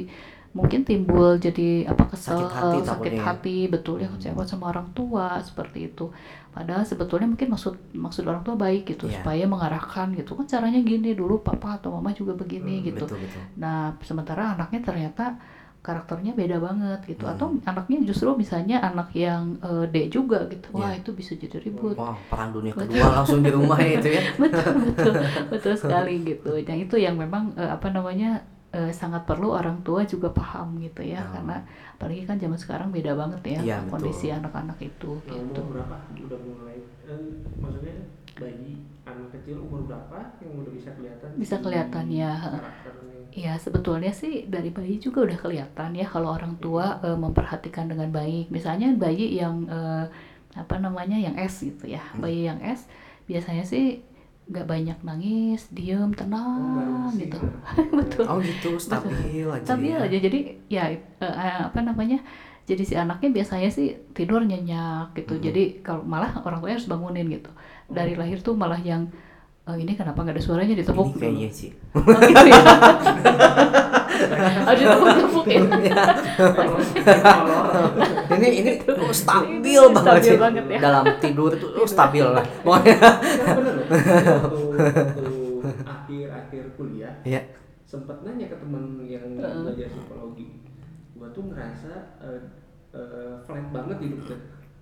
[0.52, 3.22] mungkin timbul jadi apa kesel Sakit hati sakit ya.
[3.22, 4.18] hati betul ya Hmm.
[4.18, 6.10] kecewa sama orang tua seperti itu
[6.58, 9.22] padahal sebetulnya mungkin maksud maksud orang tua baik gitu Iya.
[9.22, 13.22] supaya mengarahkan gitu kan caranya gini dulu papa atau mama juga begini Hmm, gitu Betul
[13.22, 13.42] betul.
[13.56, 15.26] Nah, sementara anaknya ternyata
[15.78, 17.24] karakternya beda banget gitu.
[17.24, 17.32] Hmm.
[17.32, 20.68] Atau anaknya justru misalnya anak yang eh, D juga gitu.
[20.74, 21.00] Wah, Iya.
[21.00, 21.96] itu bisa jadi ribut.
[21.96, 24.24] Wah, perang dunia kedua langsung di rumah itu ya.
[24.42, 25.14] betul, betul.
[25.54, 26.58] Betul sekali gitu.
[26.58, 28.44] Yang itu yang memang eh, apa namanya
[28.74, 31.24] eh, sangat perlu orang tua juga paham gitu ya.
[31.24, 31.40] Oh.
[31.40, 31.58] Karena
[31.96, 33.90] apalagi kan zaman sekarang beda banget ya betul.
[33.92, 35.62] kondisi anak-anak itu Nah, gitu.
[35.62, 36.78] umur berapa udah mulai
[37.08, 37.22] eh,
[37.58, 37.96] maksudnya
[38.38, 38.78] bayi
[39.08, 42.34] anak kecil umur berapa yang udah bisa kelihatan Bisa kelihatan, ya.
[43.38, 48.10] Ya sebetulnya sih dari bayi juga udah kelihatan ya kalau orang tua eh, memperhatikan dengan
[48.10, 48.50] baik.
[48.50, 50.06] Misalnya bayi yang eh,
[50.58, 52.26] apa namanya yang S gitu ya, Hmm.
[52.26, 52.90] bayi yang S
[53.30, 54.02] biasanya sih
[54.48, 57.28] nggak banyak nangis, diem, Oh, tenang sih.
[57.28, 57.38] gitu.
[58.00, 58.24] Betul.
[58.26, 59.76] Oh gitu, stabil aja.
[59.76, 60.08] Tapi ya.
[60.08, 62.24] aja jadi ya eh, apa namanya?
[62.64, 65.36] Jadi si anaknya biasanya sih tidur nyenyak gitu.
[65.36, 65.44] Mm-mm.
[65.44, 67.52] Jadi kalau malah orang tuanya harus bangunin gitu.
[67.88, 69.08] Dari lahir tuh malah yang
[69.64, 71.72] "Eh, ini kenapa nggak ada suaranya Ini ditepuk dulu?" kayaknya sih.
[71.92, 72.60] Oh, gitu ya.
[74.68, 75.62] Harus ditepuk-tepukin.
[78.38, 80.38] ini ini oh, stabil Ini banget stabil sih.
[80.38, 80.80] banget ya.
[80.80, 82.46] Dalam tidur itu oh, stabil lah.
[82.62, 82.96] Pokoknya.
[82.96, 83.72] Ya, waktu,
[84.78, 85.26] waktu
[85.84, 87.42] akhir-akhir kuliah Iya.
[87.84, 89.64] sempat nanya ke teman yang Heeh.
[89.64, 90.48] belajar psikologi
[91.18, 92.42] tuh ngerasa eh,
[92.92, 94.38] eh, flat banget hidupnya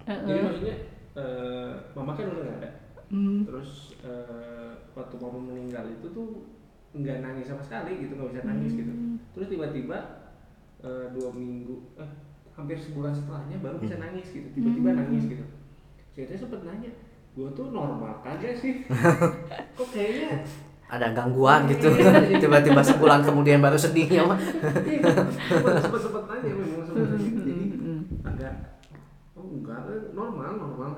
[0.05, 0.43] jadi Heeh.
[0.43, 0.75] maksudnya
[1.15, 2.71] eh, mama kan udah nggak ada
[3.05, 3.45] Hmm.
[3.45, 6.41] terus eh, waktu mama meninggal itu tuh
[6.91, 9.17] nggak nangis sama sekali gitu nggak bisa nangis gitu Hmm.
[9.31, 9.97] terus tiba-tiba
[10.81, 12.11] eh, dua minggu eh
[12.55, 14.03] hampir sebulan setelahnya baru bisa Hmm.
[14.07, 14.99] nangis gitu tiba-tiba Hmm.
[15.03, 15.45] nangis gitu.
[16.15, 16.91] Saya sempet nanya
[17.35, 18.87] gue tuh normal kagak sih
[19.75, 20.47] kok kayaknya
[20.87, 21.91] ada gangguan gitu.
[22.39, 24.39] Tiba-tiba sebulan kemudian baru sedihnya mah
[24.87, 27.39] iya, sempet sempet sempet nanya memang sempet Hmm, gitu.
[27.43, 28.01] jadi hmm, hmm.
[28.23, 28.53] agak
[29.35, 30.89] oh enggak eh, normal normal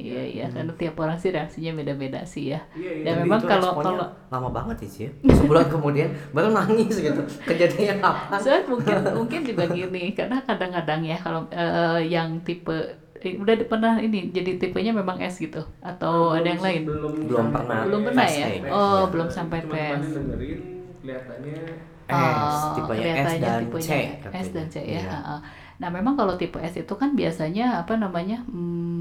[0.00, 2.60] Iya iya karena tiap orang sih reaksinya beda-beda sih ya.
[2.72, 5.10] iya iya Dan Tapi memang itu kalau- kalau- lama banget ya Ci, ya.
[5.34, 11.16] sebulan kemudian baru nangis gitu kejadiannya apa Soalnya mungkin mungkin juga gini karena kadang-kadang ya
[11.16, 12.72] kalau eh, yang tipe
[13.18, 16.82] eh, udah pernah ini jadi tipenya memang S gitu atau ada yang lain?
[16.84, 17.82] belum Belum pernah.
[17.82, 18.46] Belum pernah ya?
[18.64, 19.10] Oh, Iya.
[19.10, 20.06] belum sampai Cuma tes.
[20.08, 20.60] dengerin
[20.98, 21.58] kelihatannya
[22.08, 23.90] S Oh, tipenya S dan tipenya C
[24.32, 25.02] S dan C ya.
[25.02, 25.40] Heeh.
[25.78, 28.42] Nah memang kalau tipe S itu kan biasanya apa namanya?
[28.44, 28.97] Hmm,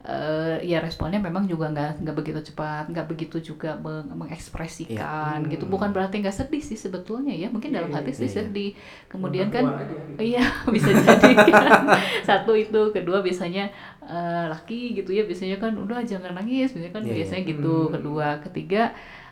[0.00, 5.50] eh, ya responnya memang juga nggak nggak begitu cepat, nggak begitu juga meng- mengekspresikan Iya.
[5.52, 5.64] gitu.
[5.64, 5.72] Hmm.
[5.76, 7.52] Bukan berarti nggak sedih sih sebetulnya ya.
[7.52, 8.36] Mungkin dalam Iya, hati sih iya.
[8.40, 8.70] sedih.
[9.06, 9.94] Kemudian kan gitu.
[10.16, 11.84] Iya bisa jadi kan
[12.22, 13.68] satu itu kedua biasanya
[14.02, 17.16] eh, laki gitu ya biasanya kan udah jangan nangis biasanya kan Iya, iya.
[17.20, 17.92] biasanya gitu Hmm.
[17.94, 18.82] kedua ketiga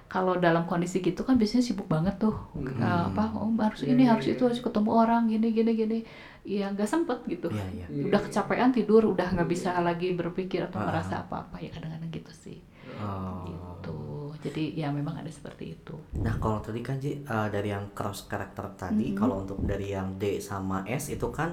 [0.08, 2.64] kalau dalam kondisi gitu kan biasanya sibuk banget tuh Hmm.
[2.80, 4.34] Eh, apa oh harus Iya, ini iya, harus iya.
[4.34, 5.98] itu harus ketemu orang gini gini gini
[6.42, 7.86] ya nggak sempet gitu Iya, iya.
[7.86, 8.26] Iya, udah iya.
[8.26, 10.88] kecapean tidur udah nggak bisa lagi berpikir atau Ah.
[10.88, 12.58] merasa apa-apa ya kadang-kadang gitu sih
[12.98, 13.44] Oh.
[13.46, 13.96] gitu
[14.40, 18.24] jadi ya memang ada seperti itu Nah kalau tadi kan Ji eh, dari yang cross
[18.24, 19.14] karakter tadi, Mhm.
[19.14, 21.52] kalau untuk dari yang D sama S itu kan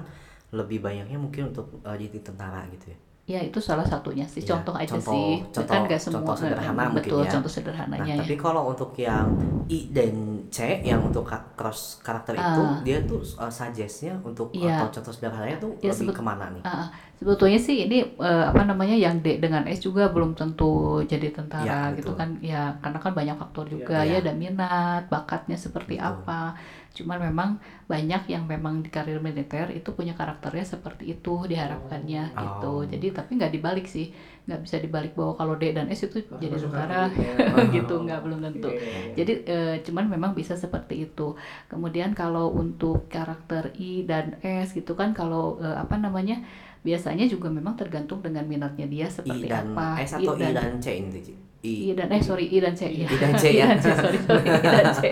[0.50, 2.98] lebih banyaknya mungkin untuk eh, jadi tentara gitu ya.
[3.26, 6.36] Ya itu salah satunya sih Iya, contoh aja contoh- sih contoh- kan nggak semua contoh
[6.38, 7.30] sederhana eh, mungkin betul ya.
[7.34, 9.26] contoh Nah sederhananya ya tapi kalau untuk yang
[9.66, 10.14] I dan
[10.46, 12.78] C yang untuk cross karakter itu Ah.
[12.80, 14.78] dia tuh uh, suggestnya untuk Iya.
[14.78, 16.62] atau contoh sederhananya tuh Ya, lebih ke mana nih?
[16.62, 16.86] Ah.
[17.16, 20.70] sebetulnya sih ini eh, apa namanya yang D dengan S juga belum tentu
[21.02, 22.14] jadi tentara Ya, gitu betul.
[22.14, 24.12] kan ya karena kan banyak faktor juga Ya.
[24.12, 26.12] ya ada minat bakatnya seperti Betul.
[26.14, 26.54] apa
[26.96, 27.50] cuman memang
[27.84, 32.40] banyak yang memang di karir militer itu punya karakternya seperti itu diharapkannya Oh.
[32.40, 34.08] gitu jadi tapi nggak dibalik sih
[34.46, 37.66] nggak bisa dibalik bahwa kalau D dan S itu jadi tentara kabinet.
[37.76, 39.14] gitu nggak belum tentu Iya, iya, iya.
[39.14, 41.34] jadi eh, cuman memang bisa seperti itu.
[41.66, 46.40] Kemudian kalau untuk karakter I dan S gitu kan kalau eh, apa namanya
[46.80, 49.98] biasanya juga memang tergantung dengan minatnya dia I seperti dan apa.
[49.98, 51.20] S atau I dan C ini?
[51.66, 51.90] I.
[51.90, 53.06] I dan eh sorry I dan C ya.
[53.10, 53.66] I dan C ya.
[53.82, 55.02] sorry sorry I dan C.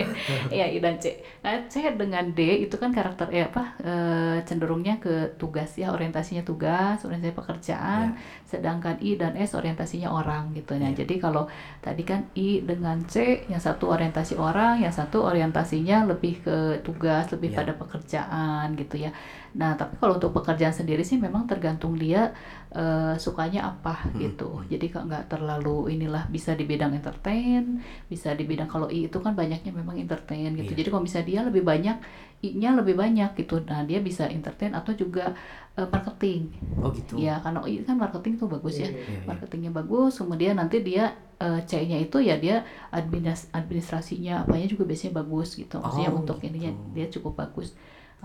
[0.49, 1.05] Iya I dan C.
[1.43, 6.41] Nah, C dengan D itu kan karakter eh apa eh, cenderungnya ke tugas ya orientasinya
[6.41, 8.15] tugas, orientasi pekerjaan.
[8.47, 10.79] Sedangkan I dan S orientasinya orang gitu.
[10.79, 11.03] Nah, Iya.
[11.03, 11.43] jadi kalau
[11.83, 17.27] tadi kan I dengan C yang satu orientasi orang, yang satu orientasinya lebih ke tugas,
[17.35, 17.57] lebih Iya.
[17.59, 19.11] pada pekerjaan gitu ya.
[19.55, 22.35] Nah, tapi kalau untuk pekerjaan sendiri sih memang tergantung dia
[22.69, 24.19] eh, sukanya apa Hmm.
[24.19, 24.59] gitu.
[24.67, 29.15] Jadi kok nggak terlalu inilah bisa di bidang entertain, bisa di bidang kalau I itu
[29.17, 30.75] kan banyaknya memang entertain gitu.
[30.75, 30.79] Iya.
[30.83, 31.97] Jadi kalau misalnya dia lebih banyak
[32.43, 33.63] I-nya lebih banyak gitu.
[33.63, 35.33] Nah, dia bisa entertain atau juga
[35.73, 36.51] eh, marketing.
[36.83, 37.15] Oh gitu.
[37.17, 39.07] Ya, karena I kan marketing tuh bagus ya Iya, iya.
[39.07, 44.83] Iya, marketingnya bagus kemudian nanti dia eh, C-nya itu ya dia administ- administrasinya apanya juga
[44.83, 46.91] biasanya bagus gitu maksudnya Oh, untuk ininya gitu.
[46.91, 47.71] dia cukup bagus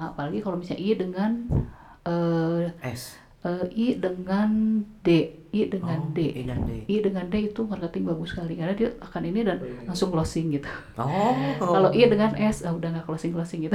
[0.02, 1.30] apalagi kalau misalnya I dengan
[2.02, 3.20] eh, S.
[3.40, 4.50] eh, I dengan
[5.00, 5.08] D
[5.50, 6.86] I dengan Oh, D I dan D.
[6.86, 9.82] I dengan D itu marketing bagus sekali karena dia akan ini dan Oh, iya.
[9.84, 11.34] langsung closing gitu Oh.
[11.58, 13.74] kalau I dengan S ah, udah nggak closing closing gitu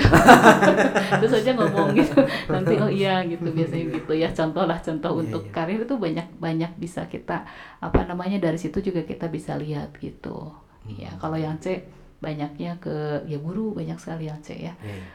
[1.20, 2.16] terus aja ngomong gitu
[2.48, 5.52] nanti oh iya gitu biasanya gitu ya contoh lah contoh Iya, untuk iya.
[5.52, 7.44] karir itu banyak banyak bisa kita
[7.78, 10.52] apa namanya dari situ juga kita bisa lihat gitu
[10.88, 11.20] ya Hmm.
[11.20, 11.82] kalau yang C
[12.16, 12.94] banyaknya ke
[13.26, 15.08] ya guru banyak sekali yang C ya Iya, iya.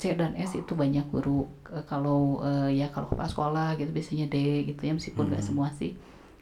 [0.00, 4.26] C dan S itu banyak guru Eh, kalau eh, ya kalau kepala sekolah gitu biasanya
[4.26, 4.36] D
[4.68, 5.48] gitu ya meskipun nggak Hmm.
[5.54, 5.92] semua sih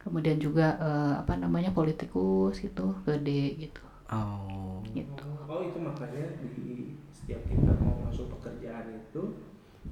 [0.03, 3.29] kemudian juga eh, apa namanya politikus gitu ke D
[3.69, 4.81] gitu Oh.
[4.97, 9.23] gitu Oh itu makanya di setiap kita mau masuk pekerjaan itu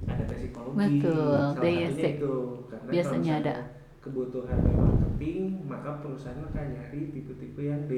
[0.09, 0.77] ada tes psikologi.
[0.77, 2.03] Betul, Salah DSC.
[2.03, 2.37] satunya itu.
[2.69, 3.55] Karena Biasanya ada.
[4.01, 7.93] Kebutuhan marketing, maka perusahaan akan nyari tipe-tipe yang D.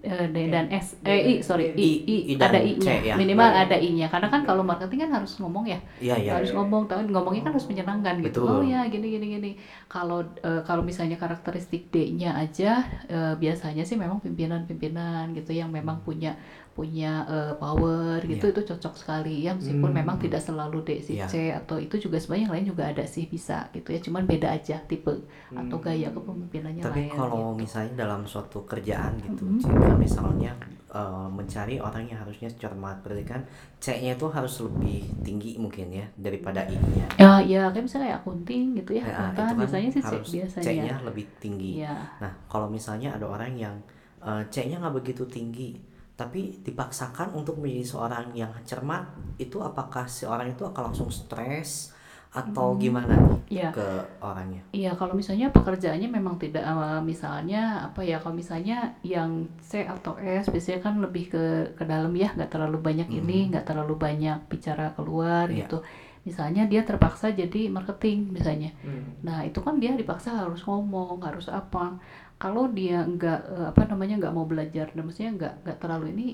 [0.00, 3.14] Eh, D dan S eh I dan- sorry I, I- I, ada C I-nya ya.
[3.20, 3.60] minimal Iya.
[3.68, 6.30] ada I-nya karena kan kalau marketing kan harus ngomong ya Iya iya.
[6.40, 8.48] harus ngomong tapi ngomongnya kan harus menyenangkan gitu Betul.
[8.48, 9.50] oh ya gini gini gini
[9.86, 16.00] kalau eh, kalau misalnya karakteristik D-nya aja eh, biasanya sih memang pimpinan-pimpinan gitu yang memang
[16.00, 16.32] punya
[16.70, 18.54] punya eh, power gitu Iya.
[18.54, 19.98] itu cocok sekali ya meskipun Hmm.
[20.00, 21.26] memang tidak selalu D si Iya.
[21.26, 24.48] C atau itu juga sebenarnya yang lain juga ada sih bisa gitu ya cuman beda
[24.48, 25.12] aja tipe
[25.50, 25.84] atau Hmm.
[25.84, 27.60] gaya kepemimpinannya Tapi lain kalau gitu.
[27.60, 29.60] misalnya dalam suatu kerjaan gitu, Mhm.
[29.60, 30.52] jika misalnya
[30.90, 33.46] eh, mencari orang yang harusnya cermat berarti kan
[33.78, 38.74] C-nya itu harus lebih tinggi mungkin ya daripada I-nya Ya, ya kayak misalnya kayak akunting
[38.74, 39.06] gitu ya.
[39.06, 40.64] Nah, kan, biasanya sih C biasanya.
[40.66, 41.94] C-nya lebih tinggi Iya.
[42.18, 43.78] Nah, kalau misalnya ada orang yang
[44.18, 45.78] eh, C-nya nggak begitu tinggi,
[46.20, 49.08] tapi dipaksakan untuk menjadi seorang yang cermat,
[49.40, 51.96] itu apakah si orang itu akan langsung stres
[52.30, 53.70] atau gimana nih Iya.
[53.74, 53.88] ke
[54.22, 54.62] orangnya?
[54.70, 60.14] Iya, kalau misalnya pekerjaannya memang tidak eh, misalnya apa ya, kalau misalnya yang C atau
[60.20, 64.38] S biasanya kan lebih ke ke dalam ya, nggak terlalu banyak ini, nggak terlalu banyak
[64.46, 65.66] bicara keluar Iya.
[65.66, 65.82] gitu.
[66.20, 68.70] Misalnya dia terpaksa jadi marketing misalnya.
[68.84, 69.08] Hmm.
[69.24, 71.96] Nah, itu kan dia dipaksa harus ngomong, harus apa.
[72.40, 76.26] Kalau dia nggak eh, apa namanya nggak mau belajar, dan maksudnya nggak nggak terlalu ini,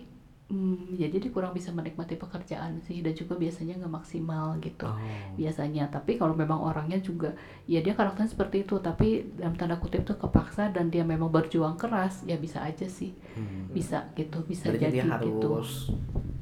[0.46, 4.94] hmm, ya jadi kurang bisa menikmati pekerjaan sih, dan juga biasanya nggak maksimal gitu Oh,
[5.34, 7.34] biasanya tapi kalau memang orangnya juga
[7.66, 11.74] ya dia karakternya seperti itu tapi dalam tanda kutip tuh kepaksa dan dia memang berjuang
[11.74, 13.74] keras ya bisa aja sih hmm.
[13.74, 15.90] bisa gitu bisa Berarti jadi dia gitu harus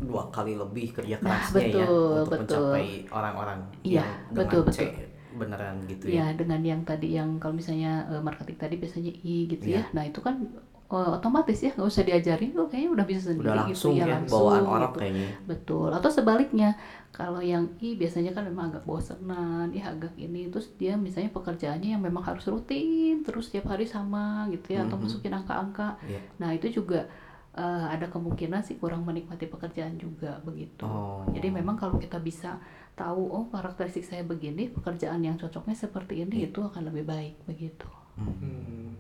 [0.05, 2.69] dua kali lebih kerja Nah, kerasnya ya betul, untuk betul.
[2.69, 5.14] mencapai orang-orang Iya, yang betul, dengan C betul.
[5.35, 6.39] Beneran gitu ya ya.
[6.39, 9.83] dengan yang tadi yang kalau misalnya eh, marketing tadi biasanya i gitu Iya.
[9.83, 10.35] ya nah itu kan
[10.85, 14.05] eh, otomatis ya nggak usah diajarin tuh kayaknya udah bisa sendiri Udah gitu langsung ya
[14.05, 14.99] ya, langsung bawaan orang gitu.
[15.01, 15.29] kayaknya.
[15.45, 15.89] Betul.
[15.91, 16.69] Atau sebaliknya,
[17.11, 21.99] kalau yang I biasanya kan memang agak bosenan, ya agak ini terus dia misalnya pekerjaannya
[21.99, 25.03] yang memang harus rutin terus tiap hari sama gitu ya atau Mhm.
[25.03, 25.99] masukin angka-angka.
[26.05, 26.21] Iya.
[26.37, 27.09] Nah, itu juga
[27.55, 30.85] eh, ada kemungkinan sih kurang menikmati pekerjaan juga begitu.
[30.85, 31.23] Oh.
[31.31, 32.59] Jadi memang kalau kita bisa
[32.95, 37.87] tahu oh karakteristik saya begini, pekerjaan yang cocoknya seperti ini itu akan lebih baik begitu.
[38.15, 38.95] Hmm.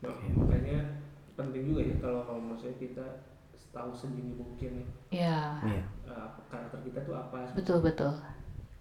[0.00, 1.02] Nah, makanya
[1.34, 3.04] penting juga ya kalau kalau maksudnya kita
[3.74, 5.82] tahu sedini mungkin Ya, Iya.
[6.06, 8.14] uh, karakter kita tuh apa betul betul.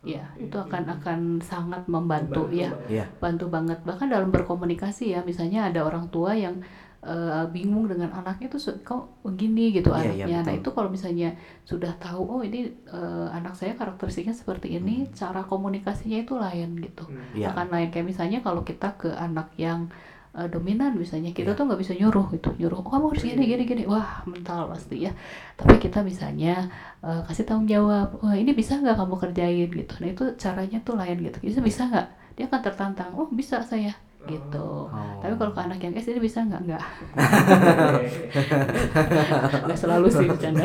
[0.04, 2.68] Ya, itu akan akan sangat membantu ya.
[2.76, 2.92] banget.
[2.92, 3.06] Iya.
[3.24, 6.60] bantu banget bahkan dalam berkomunikasi ya misalnya ada orang tua yang
[7.04, 9.72] eh, bingung dengan anaknya tuh kok begini?
[9.72, 10.60] gitu Iya, iya, anaknya nah betul.
[10.64, 11.30] itu kalau misalnya
[11.64, 17.04] sudah tahu oh ini eh, anak saya karakteristiknya seperti ini cara komunikasinya itu lain gitu.
[17.08, 17.20] Hmm.
[17.36, 17.52] Iya.
[17.52, 17.88] akan lain.
[17.92, 19.92] Kayak misalnya kalau kita ke anak yang
[20.34, 21.58] eh, dominan misalnya kita Iya.
[21.60, 22.50] tuh nggak bisa nyuruh gitu.
[22.58, 23.84] Nyuruh oh kamu harus gini gini gini.
[23.86, 25.12] Wah mental pasti ya.
[25.60, 26.72] Tapi kita misalnya
[27.04, 29.70] eh, kasih tanggung jawab wah ini bisa nggak kamu kerjain?
[29.70, 29.94] gitu.
[30.02, 31.38] Nah itu caranya tuh lain gitu.
[31.44, 32.08] Bisa bisa nggak?
[32.34, 33.94] Dia akan tertantang oh bisa saya
[34.26, 35.20] gitu Oh.
[35.20, 36.84] tapi kalau ke anak yang S ini bisa nggak nggak
[39.66, 40.64] nggak selalu sih bercanda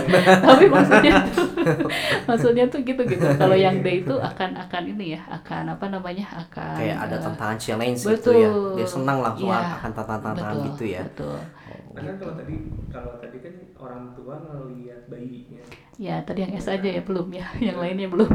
[0.46, 1.46] tapi maksudnya tuh,
[2.24, 6.24] maksudnya tuh gitu gitu kalau yang D itu akan akan ini ya akan apa namanya
[6.38, 8.34] akan Kayak ada tantangan challenge gitu betul.
[8.36, 8.48] ya.
[8.76, 9.58] Dia senang langsung Iya.
[9.74, 11.00] akan tantangan-tantangan gitu ya.
[11.04, 11.36] betul
[11.94, 12.54] Nah kan kalau tadi
[12.90, 15.62] kalau tadi kan orang tua ngelihat bayinya.
[15.94, 18.30] ya tadi yang S aja ya belum ya yang lainnya belum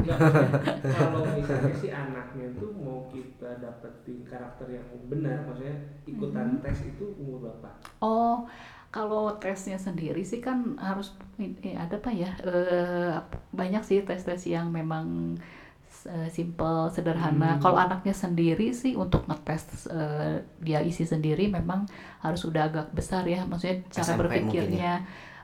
[0.95, 5.75] kalau misalnya si anaknya tuh mau kita dapetin karakter yang benar, maksudnya
[6.07, 6.63] ikutan Mm-hmm.
[6.63, 7.69] tes itu umur berapa?
[7.99, 8.47] Oh,
[8.95, 12.31] kalau tesnya sendiri sih kan harus eh, ada apa ya?
[12.43, 13.15] eh,
[13.53, 15.35] banyak sih tes-tes yang memang
[16.05, 17.57] eh, simple, sederhana.
[17.57, 17.61] Hmm.
[17.63, 21.89] Kalau anaknya sendiri sih untuk ngetes eh, dia isi sendiri memang
[22.23, 23.43] harus udah agak besar ya.
[23.43, 24.93] Maksudnya cara SMP mungkin berpikirnya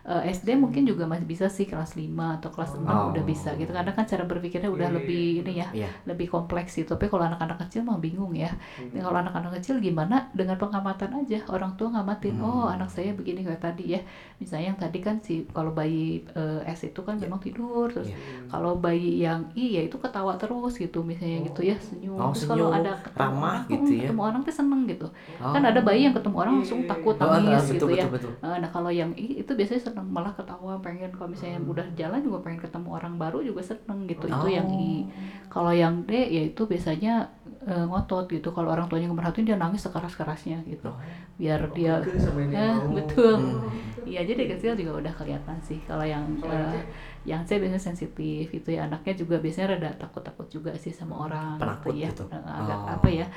[0.05, 3.09] eh, SD mungkin juga masih bisa sih kelas 5 atau kelas 6 Oh.
[3.09, 3.69] udah bisa gitu.
[3.69, 5.89] Karena kan cara berpikirnya udah Iya, lebih ini ya, Iya.
[6.05, 6.93] lebih kompleks gitu.
[6.93, 8.53] Tapi kalau anak-anak kecil mah bingung ya.
[8.77, 8.93] Hmm.
[8.93, 12.45] Nah, kalau anak-anak kecil gimana dengan pengamatan aja orang tua ngamatin Hmm.
[12.45, 14.01] oh anak saya begini kayak tadi ya
[14.35, 17.25] misalnya yang tadi kan si kalau bayi eh, S itu kan Iya.
[17.25, 18.17] memang tidur terus Iya.
[18.47, 22.45] kalau bayi yang I ya itu ketawa terus gitu misalnya gitu ya senyum Oh, terus
[22.45, 24.01] kalau ada ketemu ramah orang, gitu ya.
[24.05, 25.07] ketemu orang tuh seneng gitu
[25.39, 25.49] Oh.
[25.49, 28.31] kan ada bayi yang ketemu orang langsung takut Oh, ah, nangis betul, gitu ya betul,
[28.35, 28.45] betul.
[28.45, 31.71] Eh, nah kalau yang I itu biasanya seneng malah ketawa pengen kalau misalnya Hmm.
[31.71, 34.43] udah jalan juga pengen ketemu orang baru juga seneng gitu Oh.
[34.43, 35.07] itu yang I
[35.47, 37.31] kalau yang D ya itu biasanya
[37.65, 38.49] eh, ngotot gitu.
[38.49, 40.87] Kalau orang tuanya ngemerhatiin dia nangis sekeras kerasnya gitu.
[40.87, 40.97] Oh.
[41.35, 43.35] biar dia Itu sama yang Eh, betul.
[43.35, 44.07] Hmm.
[44.07, 45.81] iya jadi dari kecil juga udah kelihatan sih.
[45.83, 46.85] Kalau yang Kalau yang
[47.25, 48.85] yang C biasanya sensitif itu ya.
[48.85, 51.57] Anaknya juga biasanya rada takut-takut juga sih sama orang.
[51.57, 52.23] Penakut gitu ya gitu.
[52.29, 52.93] Eh, agak Oh.
[52.95, 53.27] apa ya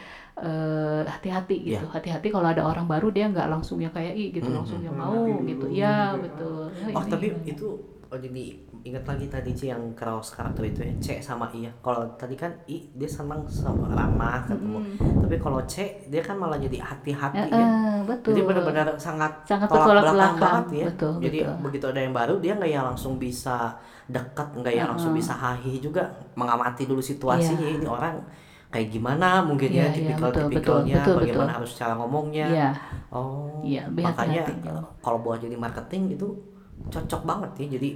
[1.09, 1.85] hati-hati gitu.
[1.85, 1.91] Iya.
[1.91, 4.63] hati-hati kalau ada orang baru dia nggak langsung yang kayak i gitu Hmm.
[4.63, 5.67] langsung yang Hmm, mau mati gitu.
[5.73, 6.63] ya betul.
[6.71, 7.69] Ya, Oh ini tapi itu
[8.09, 8.45] oh, jadi
[8.81, 11.73] ingat lagi tadi C yang cross karakter itu ya C sama I ya.
[11.79, 14.79] Kalau tadi kan I dia senang sama ramah ketemu.
[14.79, 15.23] Mm-mm.
[15.23, 17.53] Tapi kalau C dia kan malah jadi hati-hati ya.
[17.53, 20.39] eh, betul Jadi benar-benar sangat Sangat tolak belakang belakang.
[20.41, 20.87] banget ya.
[20.89, 21.57] Betul, Jadi betul.
[21.63, 23.57] begitu ada yang baru dia nggak yang langsung bisa
[24.07, 25.21] dekat, nggak yang langsung Uh-uh.
[25.21, 27.77] bisa hahi juga mengamati dulu situasinya Iya.
[27.77, 28.17] ini orang
[28.69, 31.57] kayak gimana mungkin Iya, ya iya, tipikal betul, tipikalnya betul, betul, bagaimana betul.
[31.61, 32.47] harus cara ngomongnya.
[32.49, 32.71] Iya,
[33.09, 33.61] Oh.
[33.61, 35.01] Iya, lebih makanya hati-hati.
[35.01, 36.29] kalau buat jadi marketing itu
[36.87, 37.67] cocok banget ya.
[37.79, 37.91] Jadi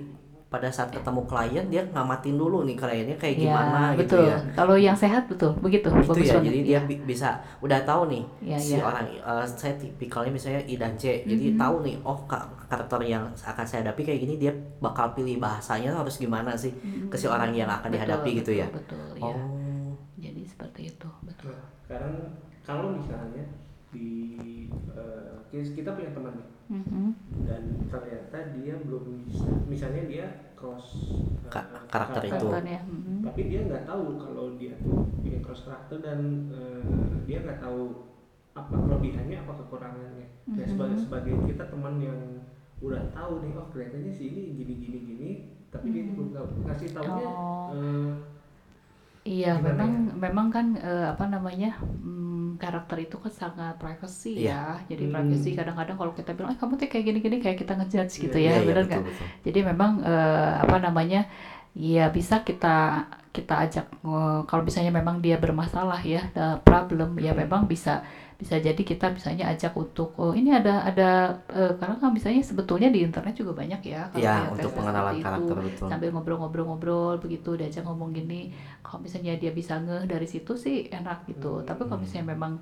[0.52, 4.28] pada saat ketemu klien dia ngamatin dulu nih kliennya kayak Ya, gimana gitu betul.
[4.28, 5.88] ya Kalau yang sehat betul, begitu.
[5.88, 6.44] gitu Bagus ya banget.
[6.52, 7.28] jadi dia bi- bisa
[7.64, 8.84] udah tahu nih Ya, si ya.
[8.84, 11.56] orang eh, saya tipikalnya misalnya I dan C jadi Mhm.
[11.56, 15.88] tahu nih oh ka- karakter yang akan saya hadapi kayak gini dia bakal pilih bahasanya
[15.88, 16.76] harus gimana sih
[17.08, 19.32] ke si orang yang akan Betul, dihadapi gitu ya Betul, betul, ya.
[19.32, 19.88] oh
[20.20, 21.48] Jadi seperti itu, betul.
[21.48, 22.14] Nah, sekarang
[22.60, 23.40] kalau misalnya
[23.88, 27.04] di eh, kita punya teman nih Mhm.
[27.44, 30.88] dan ternyata dia belum bisa misalnya dia cross
[31.44, 32.32] eh, Ka- karakter itu.
[32.48, 33.20] Karakternya, mhm.
[33.22, 36.82] tapi dia nggak tahu kalau dia tuh punya cross karakter dan eh,
[37.22, 38.08] dia nggak tahu
[38.52, 40.72] apa kelebihannya apa kekurangannya dan Mhm.
[40.72, 42.20] sebagai sebagai kita teman yang
[42.80, 45.30] udah tahu nih oh kelihatannya sih ini gini gini gini
[45.68, 46.12] tapi dia Mhm.
[46.14, 47.68] belum tahu ngasih taunya Oh.
[47.72, 48.12] eh,
[49.22, 50.14] Iya, memang ya?
[50.18, 51.78] memang kan eh, apa namanya
[52.56, 54.78] karakter itu kan sangat privacy Iya.
[54.78, 54.88] ya.
[54.88, 55.12] Jadi Hmm.
[55.14, 58.48] privacy kadang-kadang kalau kita bilang, eh kamu tuh kayak gini-gini kayak kita ngejudge gitu Iya,
[58.48, 59.02] ya, iya, benar nggak?
[59.04, 59.26] betul.
[59.44, 61.20] Jadi memang eh, apa namanya,
[61.72, 67.32] ya bisa kita kita ajak eh, kalau misalnya memang dia bermasalah ya, ada problem ya
[67.32, 68.04] memang bisa
[68.42, 71.10] bisa jadi kita misalnya ajak untuk oh ini ada ada
[71.54, 75.22] eh, karena kan misalnya sebetulnya di internet juga banyak ya kalau ya untuk pengenalan seperti
[75.22, 75.26] itu.
[75.30, 75.86] karakter betul.
[75.86, 78.50] Sambil ngobrol-ngobrol-ngobrol begitu diajak ngomong gini
[78.82, 81.62] kalau misalnya dia bisa ngeh dari situ sih enak gitu.
[81.62, 81.66] Hmm.
[81.70, 82.52] tapi kalau misalnya memang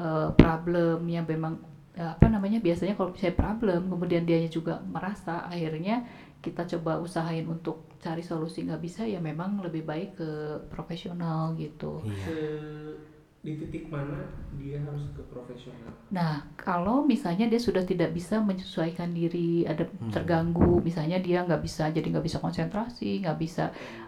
[0.00, 1.60] eh, problem yang memang
[2.00, 6.08] eh, apa namanya biasanya kalau misalnya problem kemudian dia juga merasa akhirnya
[6.40, 10.30] kita coba usahain untuk cari solusi nggak bisa ya memang lebih baik ke
[10.72, 12.00] profesional gitu.
[12.08, 13.15] Iya
[13.46, 14.26] di titik mana
[14.58, 20.10] dia harus ke profesional Nah, kalau misalnya dia sudah tidak bisa menyesuaikan diri, ada Hmm.
[20.14, 23.64] terganggu, misalnya dia nggak bisa, jadi nggak bisa konsentrasi, nggak bisa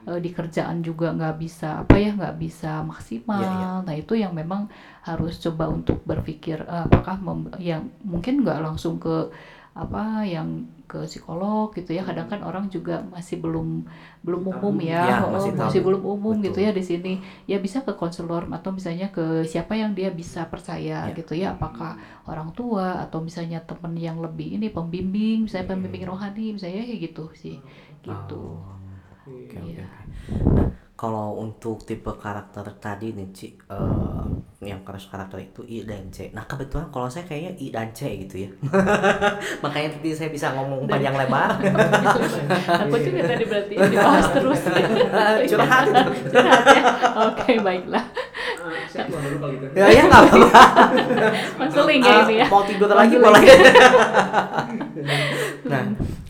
[0.07, 3.43] eh, di kerjaan juga nggak bisa apa ya, nggak bisa maksimal.
[3.43, 3.71] Iya, iya.
[3.87, 4.71] Nah, itu yang memang
[5.03, 9.31] harus coba untuk berpikir eh, apakah mem- yang mungkin nggak langsung ke
[9.75, 12.03] apa yang ke psikolog gitu ya.
[12.09, 13.85] Kadang kan orang juga masih belum
[14.25, 16.67] belum umum ya, Ya, oh, masih belum umum gitu Betul.
[16.67, 17.13] ya di sini.
[17.47, 21.15] Ya bisa ke konselor atau misalnya ke siapa yang dia bisa percaya Ya.
[21.15, 21.55] gitu ya.
[21.55, 21.93] Apakah
[22.27, 27.25] orang tua atau misalnya teman yang lebih ini pembimbing, misalnya pembimbing rohani, misalnya kayak gitu
[27.37, 27.57] sih,
[28.03, 28.43] gitu.
[28.59, 28.81] Oh,
[29.29, 29.85] Iya.
[29.85, 29.85] oke.
[30.57, 34.27] Nah, kalau untuk tipe karakter tadi nih Ci, eh,
[34.67, 36.35] yang keras karakter itu I dan C.
[36.35, 38.51] Nah kebetulan kalau saya kayaknya I dan C gitu ya.
[39.63, 41.55] Makanya tadi saya bisa ngomong panjang lebar.
[42.83, 44.59] Aku juga tadi berarti dibahas terus.
[45.55, 45.87] Curhat.
[46.35, 46.83] Curhat ya.
[47.31, 48.05] Oke, baiklah.
[48.59, 50.63] Eh, saya keluar dulu kalau gitu ya ya nggak apa-apa.
[51.63, 52.47] Konseling ya ini ya.
[52.47, 53.43] Ah, Mau tidur lagi boleh.
[55.63, 55.83] nah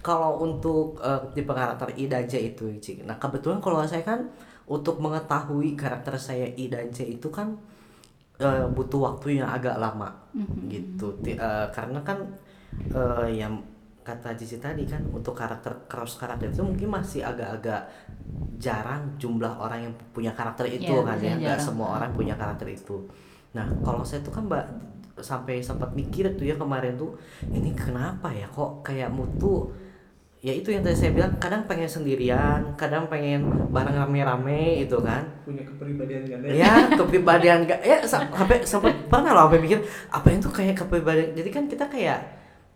[0.04, 3.00] kalau untuk eh, tipe karakter I dan C itu Ci.
[3.08, 4.28] Nah kebetulan kalau saya kan
[4.68, 7.56] untuk mengetahui karakter saya I dan C itu kan
[8.38, 10.12] eh, butuh waktu yang agak lama.
[10.36, 10.68] Mhm.
[10.70, 11.08] gitu.
[11.26, 12.22] Eh, karena kan
[12.92, 13.58] eh, yang
[14.06, 17.84] kata Cici tadi kan untuk karakter cross karakter itu mungkin masih agak-agak
[18.56, 21.34] jarang jumlah orang yang punya karakter itu Iya, kan ya.
[21.36, 23.04] nggak semua orang punya karakter itu.
[23.52, 24.64] Nah kalau saya tuh kan mbak
[25.18, 27.18] sampai sempat mikir tuh ya kemarin tuh
[27.50, 29.66] ini kenapa ya kok kayak mutu
[30.38, 33.42] ya itu yang tadi saya bilang kadang pengen sendirian kadang pengen
[33.74, 35.26] bareng rame-rame itu kan.
[35.42, 37.80] Punya kepribadian ganda ya kepribadian gak.
[37.82, 41.34] Ya sa- sampai sempat pernah loh sampai mikir apa itu kayak kepribadian?
[41.34, 42.18] Jadi kan kita kayak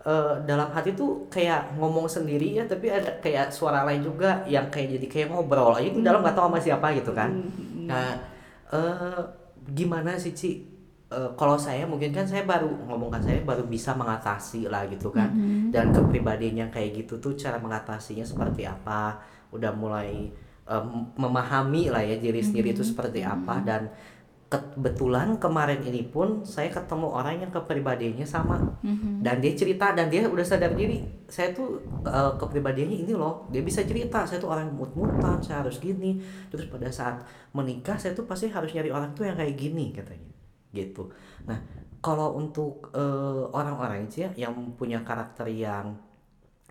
[0.02, 4.66] eh, dalam hati tuh kayak ngomong sendiri ya tapi ada kayak suara lain juga yang
[4.66, 5.78] kayak jadi kayak ngobrol.
[5.78, 7.30] Aja di dalam nggak tahu sama siapa gitu kan.
[7.30, 7.86] Mhm.
[7.86, 8.10] nah
[8.72, 9.22] eh
[9.70, 10.50] gimana sih Ci
[11.12, 15.28] Eh, kalau saya mungkin kan saya baru ngomongkan saya baru bisa mengatasi lah gitu kan.
[15.28, 15.68] Mhm.
[15.68, 19.20] dan kepribadian yang kayak gitu tuh cara mengatasinya seperti apa?
[19.52, 20.32] Udah mulai
[20.64, 20.86] em,
[21.20, 23.60] memahami lah ya diri sendiri itu seperti apa.
[23.60, 23.92] Dan
[24.52, 28.56] kebetulan kemarin ini pun saya ketemu orang yang kepribadiannya sama.
[28.84, 29.24] Mhm.
[29.24, 31.04] dan dia cerita dan dia udah sadar diri.
[31.28, 31.76] Saya tuh
[32.08, 34.24] eh, kepribadiannya ini loh dia bisa cerita.
[34.24, 36.20] Saya tuh orang mut-mutan saya harus gini.
[36.48, 37.20] Terus pada saat
[37.52, 40.31] menikah saya tuh pasti harus nyari orang tuh yang kayak gini katanya
[40.72, 41.12] gitu.
[41.46, 41.60] Nah
[42.02, 45.94] kalau untuk eh, orang-orang itu ya yang punya karakter yang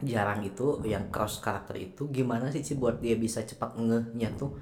[0.01, 4.57] jarang itu yang cross karakter itu gimana sih sih buat dia bisa cepat ngehnya tuh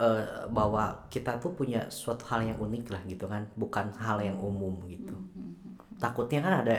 [0.00, 4.40] eh, bahwa kita tuh punya suatu hal yang unik lah gitu kan bukan hal yang
[4.40, 5.14] umum gitu.
[6.00, 6.76] Takutnya kan ada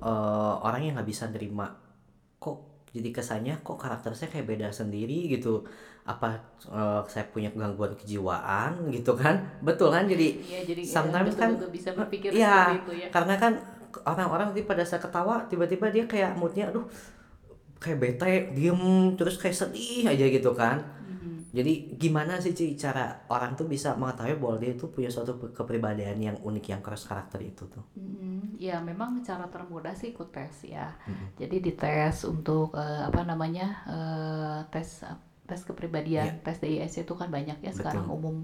[0.00, 1.74] eh, orang yang nggak bisa nerima
[2.40, 5.62] kok jadi kesannya kok karakter saya kayak beda sendiri gitu
[6.02, 11.32] apa eh, saya punya gangguan kejiwaan gitu kan betul kan jadi Iya, jadi ya, sometimes
[11.38, 13.08] kan- betul-betul bisa berpikir Iya, seperti itu ya.
[13.14, 13.52] karena kan
[14.06, 16.86] orang-orang nanti pada saat ketawa tiba-tiba dia kayak moodnya aduh
[17.80, 18.80] kayak bete diem
[19.16, 20.78] terus kayak sedih aja gitu kan.
[21.50, 26.18] Jadi gimana sih Ci cara orang tuh bisa mengetahui bahwa dia itu punya suatu kepribadian
[26.22, 27.82] yang unik yang cross karakter itu tuh?
[27.98, 30.94] Mm, ya memang cara termudah sih ikut tes ya.
[31.10, 31.34] Mm-mm.
[31.42, 35.02] Jadi dites untuk eh, apa namanya eh, tes
[35.50, 38.16] tes kepribadian, tes DISC itu kan banyak ya sekarang Betul.
[38.22, 38.36] umum.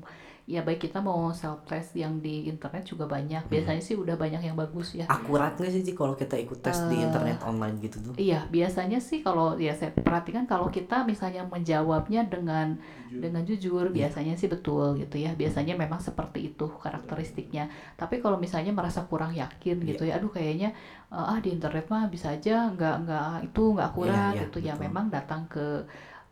[0.47, 3.51] Ya baik kita mau self test yang di internet juga banyak.
[3.51, 5.03] Biasanya sih udah banyak yang bagus ya.
[5.11, 8.15] Akurat nggak sih Ci kalau kita ikut tes di Eh, internet online gitu tuh?
[8.15, 12.79] Iya, biasanya sih kalau ya saya perhatikan kalau kita misalnya menjawabnya dengan
[13.11, 15.35] dengan jujur, biasanya sih betul gitu ya.
[15.35, 17.67] Biasanya memang seperti itu karakteristiknya.
[17.99, 20.71] Tapi kalau misalnya merasa kurang yakin gitu ya, aduh kayaknya
[21.11, 24.59] eh, ah di internet mah bisa aja nggak nggak itu nggak akurat Iya, iya, gitu
[24.63, 24.75] ya.
[24.79, 24.85] betul.
[24.87, 25.83] Memang datang ke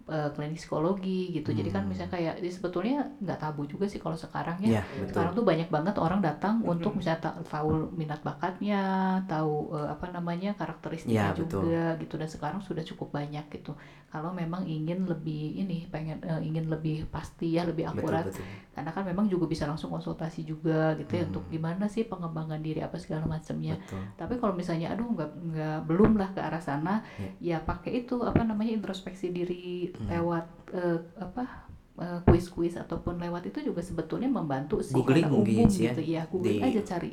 [0.05, 1.49] eh, klinik psikologi gitu.
[1.51, 1.91] Jadi kan Hmm.
[1.91, 4.69] misalnya kayak di- sebetulnya nggak tabu juga sih kalau sekarang ya.
[4.69, 5.09] Iya, betul.
[5.11, 8.81] Sekarang tuh banyak banget orang datang untuk misalnya ta- tahu minat bakatnya,
[9.25, 11.65] tahu eh, apa namanya karakteristiknya Iya, betul.
[11.65, 13.73] juga gitu dan sekarang sudah cukup banyak gitu.
[14.15, 18.47] Kalau memang ingin lebih ini pengen eh, ingin lebih pasti ya, lebih Betul, akurat betul.
[18.71, 21.29] karena kan memang juga bisa langsung konsultasi juga gitu ya Hmm.
[21.29, 23.75] untuk gimana sih pengembangan diri apa segala macamnya.
[23.77, 23.99] Betul.
[24.15, 27.59] Tapi kalau misalnya aduh nggak nggak belum lah ke arah sana, Ya.
[27.59, 30.07] ya pakai itu apa namanya introspeksi diri Hmm.
[30.09, 35.87] lewat eh, apa eh, kuis-kuis ataupun lewat itu juga sebetulnya membantu sih Googling umum sih
[35.87, 37.11] ya, gitu ya googling di- aja cari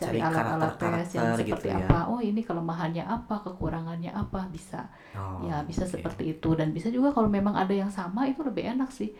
[0.00, 1.86] cari alat-alat tes yang karakter-karakter seperti gitu ya.
[1.86, 4.80] apa oh ini kelemahannya apa kekurangannya apa bisa
[5.12, 5.92] Oh, ya bisa oke.
[5.94, 9.10] seperti itu dan bisa juga kalau memang ada yang sama itu lebih enak sih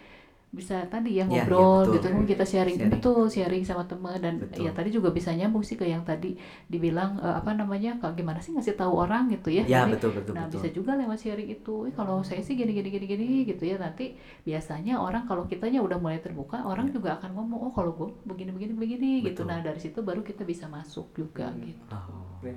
[0.51, 1.94] bisa tadi ya Ya, ya, ngobrol betul.
[1.94, 2.92] gitu kan kita sharing, Sharing.
[2.92, 4.66] betul sharing sama teman dan Betul.
[4.66, 6.34] ya tadi juga bisa nyambung sih ke yang tadi
[6.66, 10.11] dibilang eh, apa namanya kalau gimana sih ngasih tahu orang gitu ya Ya, Jadi, betul
[10.12, 10.59] betul nah betul.
[10.59, 13.78] bisa juga lewat sharing itu "Eh, kalau saya sih gini gini gini gini gitu ya
[13.78, 18.09] nanti biasanya orang kalau kitanya udah mulai terbuka orang juga akan ngomong oh kalau gue
[18.26, 19.46] begini begini begini gitu Ya.
[19.46, 19.46] Betul.
[19.46, 22.26] nah dari situ baru kita bisa masuk juga gitu Oh.
[22.40, 22.57] Nah,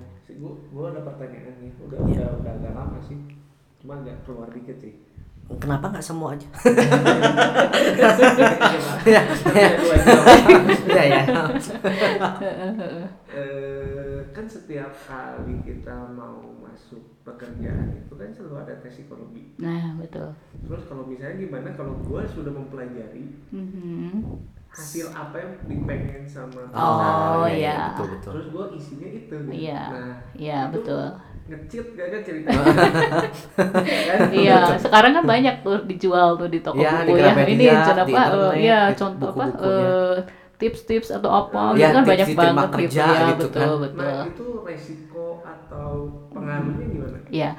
[0.72, 1.70] gua ada pertanyaan nih.
[1.78, 2.24] Udah Iya.
[2.24, 3.20] udah udah agak lama sih.
[3.78, 4.96] Cuma agak keluar dikit sih.
[5.44, 6.48] Kenapa nggak semua aja?
[9.04, 9.20] ya,
[11.04, 11.20] ya.
[13.28, 19.54] Eh, kan setiap kali kita mau masuk pekerjaan itu kan selalu ada tes psikologi.
[19.56, 20.30] nah betul
[20.60, 24.22] Terus kalau misalnya gimana kalau gua sudah mempelajari Mhm.
[24.68, 27.94] hasil apa yang dipengen sama Oh, iya.
[27.94, 28.30] betul betul.
[28.32, 29.34] terus gua isinya itu.
[29.46, 29.82] Iya.
[29.88, 31.04] Nah, Iya, itu betul.
[31.44, 32.64] Ngecit gak kan ceritanya?
[34.08, 34.18] kan?
[34.32, 37.24] Iya, sekarang kan banyak tuh dijual tuh di toko Iya, di buku ya.
[37.36, 38.22] Gramedia, Ini contoh di apa?
[38.56, 39.44] ya itu contoh apa?
[39.60, 40.14] eh,
[40.56, 43.80] tips-tips atau apa Iya, gitu kan tips banyak banget gitu kerja ya, gitu betul, kan.
[43.84, 44.00] betul.
[44.00, 45.88] Nah itu resiko atau
[46.32, 47.18] pengaruhnya gimana?
[47.28, 47.50] Ya,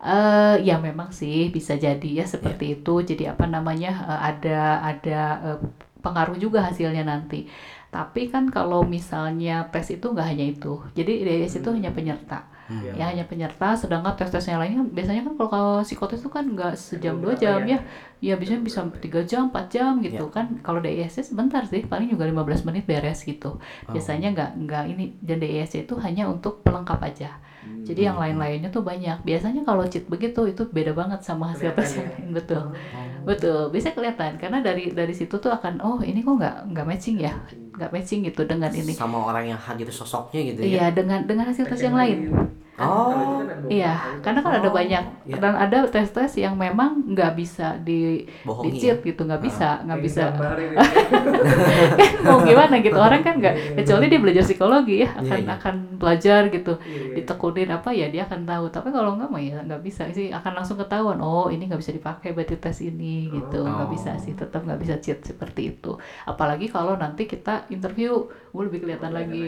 [0.00, 2.74] eh ya memang sih bisa jadi ya seperti Iya.
[2.82, 2.94] itu.
[3.14, 4.58] Jadi apa namanya eh, ada
[4.90, 5.20] ada
[5.54, 5.58] eh,
[6.04, 7.46] pengaruh juga hasilnya nanti.
[7.94, 10.72] Tapi kan kalau misalnya tes itu nggak hanya itu.
[10.98, 12.46] Jadi DIS itu hanya penyerta.
[12.70, 12.86] Hmm.
[12.86, 12.92] Iya.
[12.94, 13.74] Ya hanya penyerta.
[13.74, 17.74] Sedangkan tes-tesnya lainnya biasanya kan kalau, kalau psikotes itu kan nggak sejam dua jam ya.
[17.74, 17.78] ya.
[18.20, 20.30] Ya biasanya bisa tiga jam, 4 jam gitu Ya.
[20.30, 20.46] kan.
[20.62, 23.58] Kalau DISC sebentar sih, paling juga 15 menit beres gitu.
[23.58, 23.90] Oh.
[23.90, 27.42] Biasanya nggak nggak ini dan DISC itu hanya untuk pelengkap aja.
[27.80, 29.20] Jadi yang lain-lainnya tuh banyak.
[29.20, 32.72] Biasanya kalau cheat begitu itu beda banget sama hasil tes yang lain, betul.
[33.20, 37.20] Betul, bisa kelihatan karena dari dari situ tuh akan oh ini kok nggak nggak matching
[37.20, 37.36] ya,
[37.76, 38.96] nggak matching gitu dengan ini.
[38.96, 40.68] Sama orang yang hadir sosoknya gitu ya.
[40.72, 42.32] Iya dengan dengan hasil tes yang lain.
[42.80, 45.36] Oh, Iya, karena kan ada Oh, banyak iya.
[45.36, 49.06] dan ada tes-tes yang memang nggak bisa di Bohongi di cheat ya?
[49.06, 50.22] gitu, nggak bisa, nggak bisa.
[50.26, 50.82] ya.
[52.24, 55.54] Mau gimana gitu orang kan nggak kecuali dia belajar psikologi ya akan Iya, iya.
[55.54, 56.72] akan belajar gitu.
[56.80, 60.30] Iya, ditekunin apa ya dia akan tahu tapi kalau nggak mah ya nggak bisa sih
[60.30, 63.92] akan langsung ketahuan oh ini nggak bisa dipakai berarti tes ini gitu nggak Oh.
[63.92, 68.80] bisa sih tetap nggak bisa cheat seperti itu apalagi kalau nanti kita interview gue lebih
[68.82, 69.46] kelihatan lagi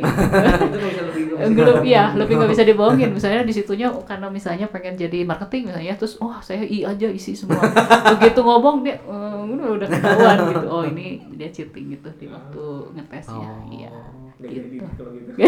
[1.50, 5.98] belum ya lebih nggak bisa dibohongin misalnya di situnya karena misalnya pengen jadi marketing misalnya
[5.98, 7.58] terus wah saya i aja isi semua
[8.14, 12.64] begitu ngomong dia eh, udah udah ketahuan gitu oh ini dia cheating gitu di waktu
[12.94, 13.66] ngetesnya Oh.
[13.74, 13.90] iya
[14.42, 14.86] gitu.
[14.98, 15.30] kalau gitu.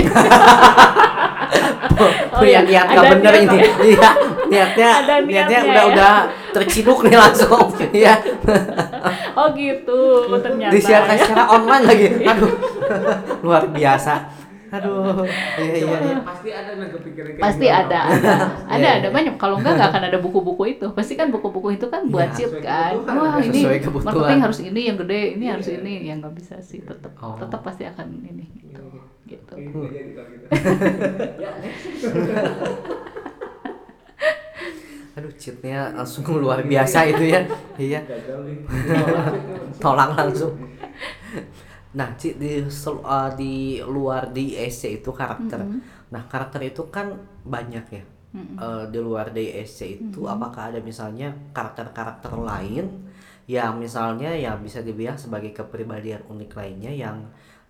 [1.94, 2.11] Oh
[2.42, 3.59] Punya iya, niat nggak bener ini.
[3.94, 4.11] Iya,
[4.50, 4.90] niatnya
[5.22, 5.90] niatnya udah ya.
[5.94, 6.12] udah
[6.50, 7.70] terciduk nih langsung.
[7.94, 8.18] Iya.
[9.39, 9.99] oh gitu
[10.41, 11.20] ternyata Disiarkan ya.
[11.22, 12.07] secara online lagi.
[12.30, 12.51] Aduh.
[13.43, 14.14] Luar biasa.
[14.74, 15.22] Aduh.
[15.55, 16.18] Iya iya.
[16.26, 18.32] pasti ada yang kepikiran kayak pasti gitu, ada ada
[18.66, 19.11] ada ada iya.
[19.14, 22.35] banyak kalau enggak nggak akan ada buku-buku itu pasti kan buku-buku itu kan buat Iya,
[22.35, 23.61] cheat sesuai kan wah ini
[24.03, 25.78] marketing harus ini yang gede ini harus Iya.
[25.78, 27.39] ini yang nggak bisa sih tetap Oh.
[27.39, 29.70] tetap pasti akan ini gitu Iya, gitu nggak
[30.18, 30.51] kalau gitu.
[35.15, 37.41] Aduh, cheatnya langsung luar biasa itu ya.
[37.79, 38.01] Iya.
[39.83, 40.55] Tolak langsung.
[41.95, 43.53] Nah, Ci, di sel- eh, di
[43.87, 45.62] luar di ESC itu karakter.
[46.11, 47.15] Nah, karakter itu kan
[47.47, 48.05] banyak ya.
[48.35, 48.59] Mm-mm.
[48.59, 52.91] Eh, di luar DSC itu apakah ada misalnya karakter-karakter lain
[53.47, 57.23] yang misalnya ya bisa dibilang sebagai kepribadian unik lainnya yang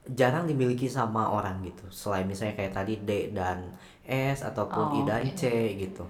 [0.09, 3.75] jarang dimiliki sama orang gitu selain misalnya kayak tadi D dan
[4.07, 5.37] S ataupun I Oh, dan oke.
[5.37, 5.43] C
[5.77, 6.05] gitu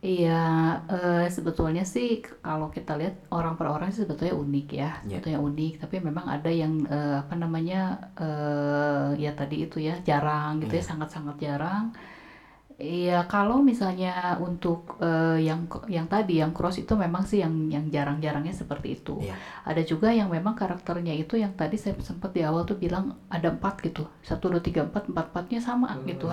[0.00, 0.32] Iya,
[0.88, 5.20] eh, sebetulnya sih kalau kita lihat orang per orang sih sebetulnya unik ya, Ya.
[5.20, 5.72] sebetulnya unik.
[5.84, 7.76] Tapi memang ada yang eh, apa namanya
[8.16, 10.88] eh, ya tadi itu ya jarang gitu ya, Iya.
[10.90, 11.84] sangat-sangat jarang.
[12.80, 17.84] Iya, kalau misalnya untuk eh, yang yang tadi yang cross itu memang sih yang yang
[17.92, 19.20] jarang-jarangnya seperti itu.
[19.20, 19.36] Iya.
[19.68, 23.52] Ada juga yang memang karakternya itu yang tadi saya sempat di awal tuh bilang ada
[23.52, 26.24] empat gitu, satu dua tiga empat empat empatnya sama gitu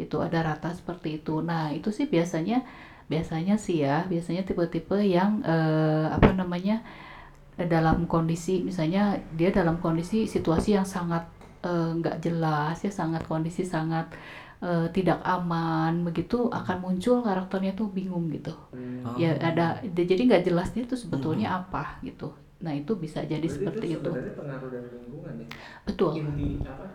[0.00, 1.40] Gitu ada rata seperti itu.
[1.44, 2.64] Nah itu sih biasanya
[3.12, 6.80] biasanya sih ya biasanya tipe-tipe yang eh, apa namanya
[7.60, 11.24] eh, dalam kondisi misalnya dia dalam kondisi situasi yang sangat
[11.64, 14.06] eh, nggak jelas ya sangat kondisi sangat
[14.62, 18.54] eh, tidak aman begitu akan muncul karakternya tuh bingung gitu.
[18.72, 19.04] Hmm.
[19.04, 19.16] Oh.
[19.18, 22.32] ya ada jadi nggak jelas dia tuh sebetulnya apa gitu.
[22.64, 24.10] Nah itu bisa jadi Berarti seperti itu.
[24.38, 25.48] pengaruh dari lingkungan ya?
[25.86, 26.12] Betul.
[26.22, 26.86] Inti apa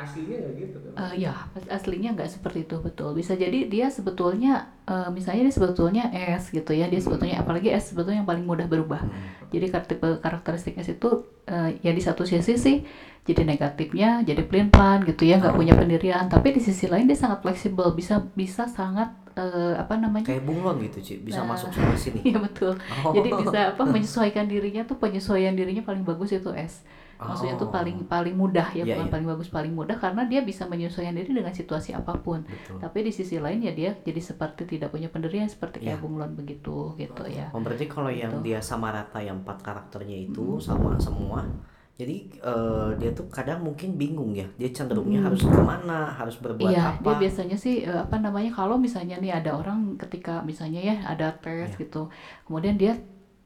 [0.00, 1.32] aslinya nggak gitu kan Eh, ya,
[1.68, 3.12] aslinya nggak seperti itu betul.
[3.12, 4.52] Bisa jadi dia sebetulnya,
[4.84, 8.66] eh, misalnya dia sebetulnya S gitu ya, dia sebetulnya apalagi S sebetulnya yang paling mudah
[8.66, 9.00] berubah.
[9.00, 9.48] Hmm.
[9.48, 11.10] Jadi tipe karakteristik S itu
[11.46, 12.76] eh, ya di satu sisi sih
[13.20, 15.58] jadi negatifnya, jadi pelin-pelan gitu ya, nggak Oh.
[15.58, 16.26] punya pendirian.
[16.26, 20.26] Tapi di sisi lain dia sangat fleksibel, bisa bisa sangat eh, apa namanya?
[20.26, 21.54] kayak bunglon gitu Ci bisa Nah.
[21.54, 22.74] masuk sana sini Iya betul.
[23.00, 23.14] Oh.
[23.14, 26.82] Jadi bisa apa menyesuaikan dirinya tuh penyesuaian dirinya paling bagus itu S.
[27.22, 27.72] Maksudnya tuh Oh.
[27.72, 29.12] paling paling mudah ya, Iya, bukan iya.
[29.12, 32.40] paling bagus, paling mudah karena dia bisa menyesuaikan diri dengan situasi apa pun.
[32.42, 32.80] Betul.
[32.80, 36.02] Tapi di sisi lain ya dia jadi seperti tidak punya pendirian seperti kayak Iya.
[36.02, 37.50] bunglon begitu gitu ya.
[37.50, 38.46] Oh, berarti kalau yang Gitu.
[38.46, 41.44] dia sama rata yang empat karakternya itu sama semua
[41.92, 46.72] jadi eh, dia tuh kadang mungkin bingung ya dia cenderungnya harus ke mana harus berbuat
[46.72, 50.80] Iya, dia apa biasanya sih eh, apa namanya kalau misalnya nih ada orang ketika misalnya
[50.80, 51.76] ya ada tes Iya.
[51.78, 52.08] gitu,
[52.42, 52.96] kemudian dia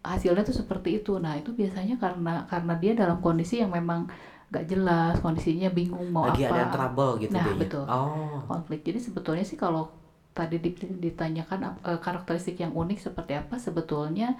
[0.04, 1.16] hasilnya tuh seperti itu.
[1.18, 4.06] Nah itu biasanya karena karena dia dalam kondisi yang memang
[4.54, 6.54] gak jelas, kondisinya bingung mau lagi apa.
[6.54, 7.60] ada trouble gitu Nah, dianya.
[7.64, 7.84] betul.
[7.88, 8.80] oh konflik.
[8.86, 9.90] Jadi sebetulnya sih kalau
[10.36, 14.36] tadi di- ditanyakan eh, karakteristik yang unik seperti apa, sebetulnya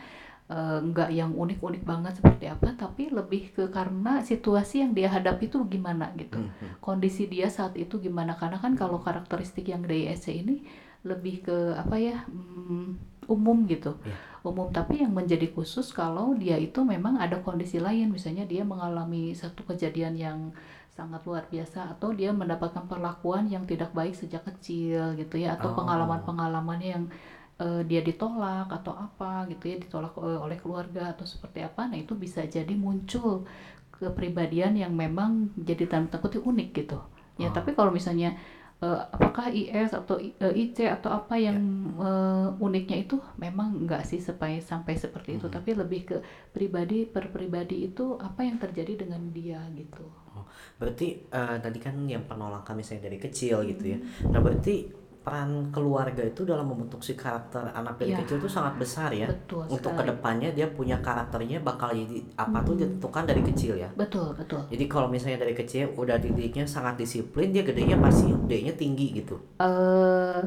[0.51, 5.49] eh, nggak yang unik-unik banget seperti apa, tapi lebih ke karena situasi yang dia hadapi
[5.49, 6.39] itu gimana gitu.
[6.39, 6.73] Hmm, hmm.
[6.85, 8.37] Kondisi dia saat itu gimana?
[8.37, 10.62] Karena kan kalau karakteristik yang DISC ini
[11.05, 12.87] lebih ke apa ya mm,
[13.29, 14.17] umum gitu, Iya.
[14.45, 14.69] Umum.
[14.71, 19.65] Tapi yang menjadi khusus kalau dia itu memang ada kondisi lain, misalnya dia mengalami satu
[19.65, 20.39] kejadian yang
[20.95, 25.75] sangat luar biasa atau dia mendapatkan perlakuan yang tidak baik sejak kecil gitu ya atau
[25.75, 25.77] Oh.
[25.83, 27.05] pengalaman-pengalamannya yang
[27.59, 31.99] eh, dia ditolak atau apa gitu ya ditolak eh, oleh keluarga atau seperti apa nah
[31.99, 33.43] itu bisa jadi muncul
[33.95, 36.99] kepribadian yang memang jadi tanda kutip unik gitu
[37.39, 37.55] ya Oh.
[37.55, 38.39] tapi kalau misalnya
[38.83, 41.59] eh, apakah IS atau I- eh, IC atau apa yang
[41.95, 45.55] eh, uniknya itu memang enggak sih sampai sampai seperti itu Mhm.
[45.55, 46.16] tapi lebih ke
[46.51, 50.05] pribadi per pribadi itu apa yang terjadi dengan dia gitu
[50.75, 54.35] berarti eh, tadi kan yang penolakan misalnya dari kecil gitu ya Hmm.
[54.35, 54.91] nah berarti
[55.25, 58.20] peran keluarga itu dalam membentuk si karakter anak dari Iya.
[58.20, 59.99] kecil itu sangat besar ya betul untuk sekali.
[59.99, 62.81] ke depannya dia punya karakternya bakal jadi apa tuh Hmm.
[62.85, 67.49] ditentukan dari kecil ya betul betul jadi kalau misalnya dari kecil udah didiknya sangat disiplin
[67.49, 70.41] dia gedenya pasti D-nya tinggi gitu eh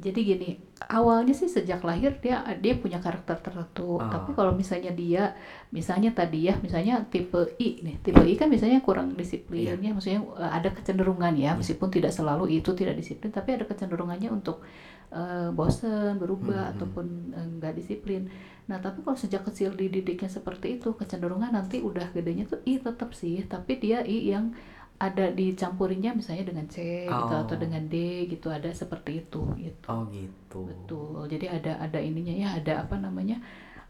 [0.00, 0.50] jadi gini
[0.88, 4.00] awalnya sih sejak lahir dia dia punya karakter tertentu.
[4.00, 4.08] Ah.
[4.08, 5.36] tapi kalau misalnya dia
[5.70, 7.96] misalnya tadi ya misalnya tipe I nih.
[8.00, 11.52] Tipe I kan misalnya kurang disiplinnya maksudnya eh, ada kecenderungan ya.
[11.52, 14.64] Meskipun tidak selalu itu tidak disiplin tapi ada kecenderungannya untuk
[15.12, 16.72] eh, bosen berubah Hmm, hmm.
[16.80, 18.32] ataupun eh, nggak disiplin.
[18.72, 23.12] Nah tapi kalau sejak kecil dididiknya seperti itu kecenderungan nanti udah gedenya tuh I tetap
[23.12, 23.44] sih.
[23.44, 24.56] Tapi dia I yang
[25.00, 27.40] ada dicampurinya misalnya dengan C gitu Oh.
[27.40, 32.34] atau dengan D gitu ada seperti itu gitu oh gitu betul jadi ada ada ininya
[32.36, 33.40] ya ada apa namanya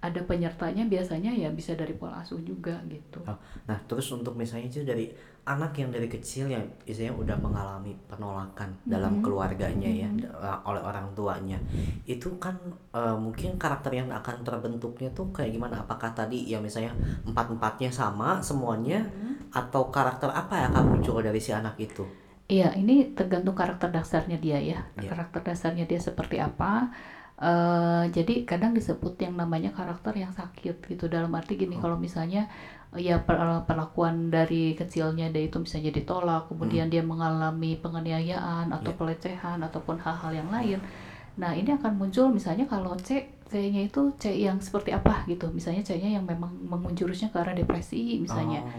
[0.00, 3.36] ada penyertanya biasanya ya bisa dari pola asuh juga gitu Oh,
[3.68, 8.70] Nah, terus untuk misalnya itu dari anak yang dari kecil yang istilahnya udah mengalami penolakan
[8.82, 9.22] dalam Mhm.
[9.22, 10.24] keluarganya ya Mhm.
[10.24, 11.58] da- oleh orang tuanya,
[12.06, 12.56] itu kan
[12.90, 15.78] eh, mungkin karakter yang akan terbentuknya tuh kayak gimana?
[15.78, 19.04] Apakah tadi ya misalnya empat empatnya sama semuanya,
[19.50, 22.06] atau karakter apa yang akan muncul dari si anak itu?
[22.46, 24.82] Iya, ini tergantung karakter dasarnya dia ya.
[24.98, 25.10] Iya.
[25.14, 26.90] Karakter dasarnya dia seperti apa.
[27.40, 31.08] eh jadi kadang disebut yang namanya karakter yang sakit gitu.
[31.08, 31.80] Dalam arti gini, Oh.
[31.80, 32.52] kalau misalnya
[32.92, 38.92] eh, ya per- perlakuan dari kecilnya dia itu misalnya ditolak, kemudian dia mengalami penganiayaan atau
[38.92, 38.98] Iya.
[39.00, 40.84] pelecehan ataupun hal-hal yang lain.
[41.40, 45.48] Nah, ini akan muncul misalnya kalau C C-nya itu C yang seperti apa gitu.
[45.50, 48.60] Misalnya C-nya yang memang menjurusnya ke arah depresi misalnya.
[48.60, 48.70] Oh.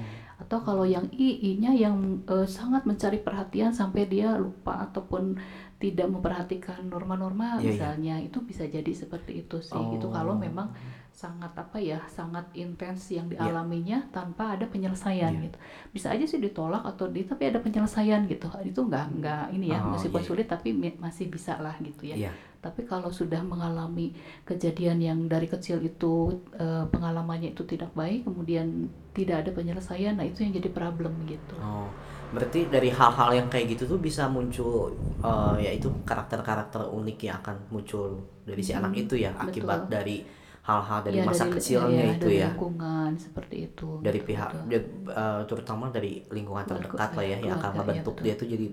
[0.42, 5.38] Atau kalau yang I, I-nya yang eh, sangat mencari perhatian sampai dia lupa ataupun
[5.78, 7.70] tidak memperhatikan norma-norma Iya, iya.
[7.74, 10.14] misalnya itu bisa jadi seperti itu sih gitu Oh.
[10.14, 10.70] kalau memang
[11.12, 13.50] sangat apa ya sangat intens yang Iya.
[13.50, 15.44] dialaminya tanpa ada penyelesaian Iya.
[15.50, 15.58] gitu
[15.90, 19.82] bisa aja sih ditolak atau di tapi ada penyelesaian gitu itu nggak nggak ini ya
[19.82, 20.28] Oh, meskipun iya.
[20.30, 22.32] sulit tapi masih bisa lah gitu ya Iya.
[22.62, 24.14] Tapi kalau sudah mengalami
[24.46, 26.14] kejadian yang dari kecil itu
[26.56, 28.86] eh, pengalamannya itu tidak baik kemudian
[29.18, 31.90] tidak ada penyelesaian nah itu yang jadi problem gitu Oh,
[32.32, 37.58] berarti dari hal-hal yang kayak gitu tuh bisa muncul eh, yaitu karakter-karakter unik yang akan
[37.74, 39.94] muncul dari si Hmm, anak itu ya akibat betul.
[39.98, 40.18] dari
[40.62, 44.28] hal-hal dari Ya, masa dari- kecilnya ya, itu dari ya lingkungan seperti itu dari gitu,
[44.30, 44.64] pihak betul.
[44.70, 44.80] dia,
[45.12, 48.24] eh, terutama dari lingkungan terdekat lah ya yang akan keluarga, ya, membentuk betul.
[48.24, 48.66] dia tuh jadi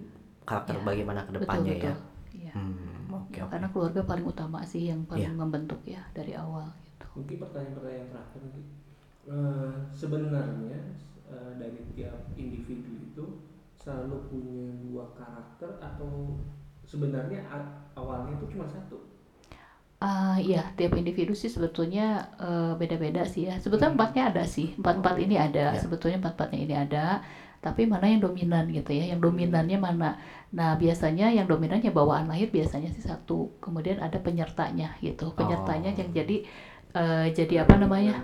[0.44, 1.92] karakter Ya, bagaimana ke depannya betul, ya.
[1.92, 2.06] betul.
[2.38, 2.52] Iya.
[2.54, 2.87] Hmm,
[3.28, 3.50] oke Ya, oke.
[3.52, 5.40] karena keluarga paling utama sih yang paling Iya.
[5.42, 7.06] membentuk ya dari awal gitu.
[7.16, 8.66] Mungkin pertanyaan-pertanyaan terakhir nih.
[9.28, 10.80] Eh, sebenarnya
[11.28, 13.24] eh, dari tiap individu itu
[13.76, 16.40] selalu punya dua karakter atau
[16.88, 17.40] sebenarnya
[17.94, 18.96] awalnya itu cuma satu?
[19.98, 22.02] Ah iya, tiap individu sih sebetulnya
[22.38, 23.54] eh, beda-beda sih ya.
[23.58, 23.98] Sebetulnya Hmm.
[23.98, 25.74] empatnya ada sih, empat-empat ini ada.
[25.74, 25.80] Ya.
[25.82, 27.04] Sebetulnya empat-empatnya ini ada.
[27.58, 29.04] Tapi mana yang dominan gitu ya?
[29.10, 30.10] Yang dominannya mana?
[30.54, 33.58] Nah biasanya yang dominannya bawaan lahir biasanya sih satu.
[33.58, 35.34] Kemudian ada penyertanya gitu.
[35.34, 35.98] Penyertanya Oh.
[35.98, 36.36] yang jadi
[36.94, 38.16] eh, jadi apa namanya?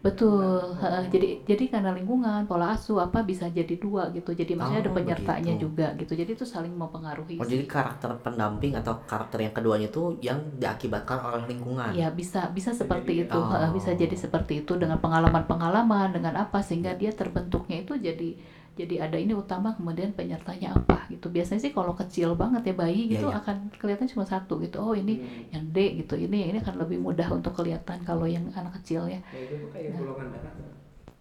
[0.00, 1.04] Betul, heeh.
[1.10, 4.30] jadi jadi karena lingkungan, pola asuh apa bisa jadi dua gitu.
[4.30, 5.64] Jadi maksudnya ada Oh, penyertanya begitu.
[5.64, 6.12] juga gitu.
[6.14, 7.36] Jadi itu saling mempengaruhi.
[7.36, 7.58] Oh sih.
[7.58, 11.90] jadi karakter pendamping atau karakter yang keduanya itu yang diakibatkan oleh lingkungan.
[11.92, 13.50] Ya bisa bisa seperti itu, Oh.
[13.50, 18.38] heeh, bisa jadi seperti itu dengan pengalaman-pengalaman dengan apa sehingga dia terbentuknya itu jadi
[18.80, 21.26] jadi ada ini utama kemudian penyertanya apa gitu.
[21.34, 23.36] Biasanya sih kalau kecil banget ya bayi Iya, gitu iya.
[23.38, 24.76] akan kelihatan cuma satu gitu.
[24.84, 25.44] Oh ini Hmm.
[25.54, 26.14] yang D gitu.
[26.24, 29.20] Ini ini akan lebih mudah untuk kelihatan kalau yang anak kecil ya.
[29.32, 30.68] Nah itu kayak golongan darah kan?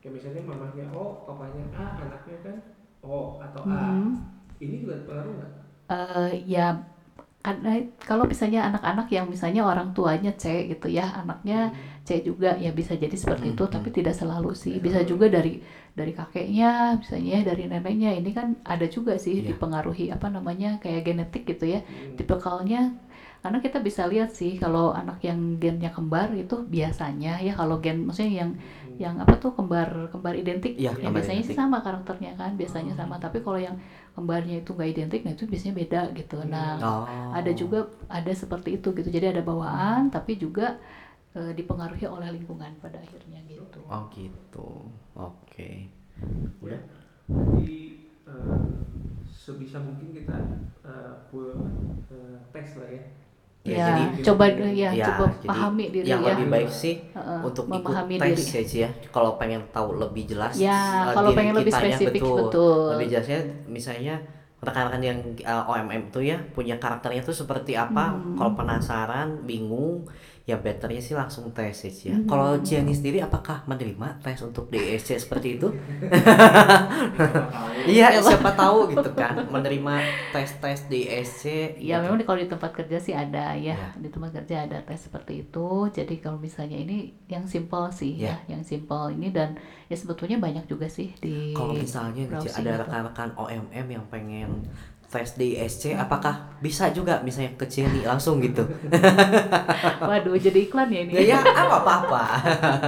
[0.01, 2.55] Kayak misalnya mamahnya O, papanya A, anaknya kan
[3.05, 3.85] O atau A.
[3.93, 4.15] Hmm.
[4.61, 5.51] Ini juga pengaruh nggak?
[5.91, 6.61] eh ya
[7.45, 7.69] karena
[8.07, 11.55] kalau misalnya anak-anak yang misalnya orang tuanya C gitu ya anaknya
[12.07, 13.73] C juga ya bisa jadi seperti Hmm, itu hmm.
[13.75, 15.51] tapi tidak selalu sih bisa juga dari
[15.91, 19.53] dari kakeknya misalnya ya, dari neneknya ini kan ada juga sih Iya.
[19.53, 22.15] dipengaruhi apa namanya kayak genetik gitu ya Hmm.
[22.15, 22.95] tipikalnya
[23.41, 28.05] karena kita bisa lihat sih kalau anak yang gennya kembar itu biasanya ya kalau gen
[28.05, 28.51] maksudnya yang
[29.01, 31.57] yang apa tuh kembar kembar identik Iya, ya kembar biasanya sih identik.
[31.57, 33.75] sama karakternya kan biasanya sama tapi kalau yang
[34.13, 37.03] kembarnya itu nggak identik nah itu biasanya beda gitu nah Oh.
[37.33, 40.77] ada juga ada seperti itu gitu jadi ada bawaan tapi juga
[41.37, 44.67] eh, dipengaruhi oleh lingkungan pada akhirnya gitu Oh gitu.
[45.15, 45.87] Oke.
[46.61, 46.79] Ya, jadi
[48.27, 48.61] eh,
[49.27, 50.35] sebisa mungkin kita
[50.85, 51.57] eh, buat
[52.11, 53.03] eh, tes lah ya.
[53.61, 56.95] Ya, ya, jadi- coba ya, Ya, coba jadi pahami diri yang ya lebih baik sih
[57.13, 58.89] Heeh, untuk ikut memahami tes diri ya ya.
[59.13, 62.89] Kalau pengen tahu lebih jelas Ya, eh, kalau pengen lebih spesifik, betul.
[62.97, 64.15] Lebih jelasnya misalnya
[64.65, 68.17] rekan-rekan yang eh, OMM tuh ya punya karakternya tuh seperti apa.
[68.17, 68.33] Hmm.
[68.37, 70.09] Kalau penasaran, bingung,
[70.41, 72.11] ya betternya sih langsung tes ya.
[72.11, 72.15] Ya.
[72.17, 72.25] Hmm.
[72.25, 75.67] Kalau Ciani sendiri apakah menerima tes untuk DSC seperti itu?
[77.81, 79.95] Iya, siapa tahu gitu kan menerima
[80.29, 81.43] tes-tes DSC.
[81.81, 82.05] Ya gitu.
[82.05, 83.89] memang kalau di tempat kerja sih ada ya Ya.
[83.97, 85.89] di tempat kerja ada tes seperti itu.
[85.89, 88.37] Jadi kalau misalnya ini yang simple sih Ya.
[88.45, 89.57] ya, yang simple ini dan
[89.89, 92.81] ya sebetulnya banyak juga sih di Kalau misalnya Ci, browsing ada gitu.
[92.85, 94.49] rekan-rekan OMM yang pengen
[95.11, 98.63] tes DSC, apakah bisa juga misalnya ke Cieni langsung gitu?
[100.07, 101.13] Waduh jadi iklan ya ini.
[101.27, 102.21] ya, ya apa apa.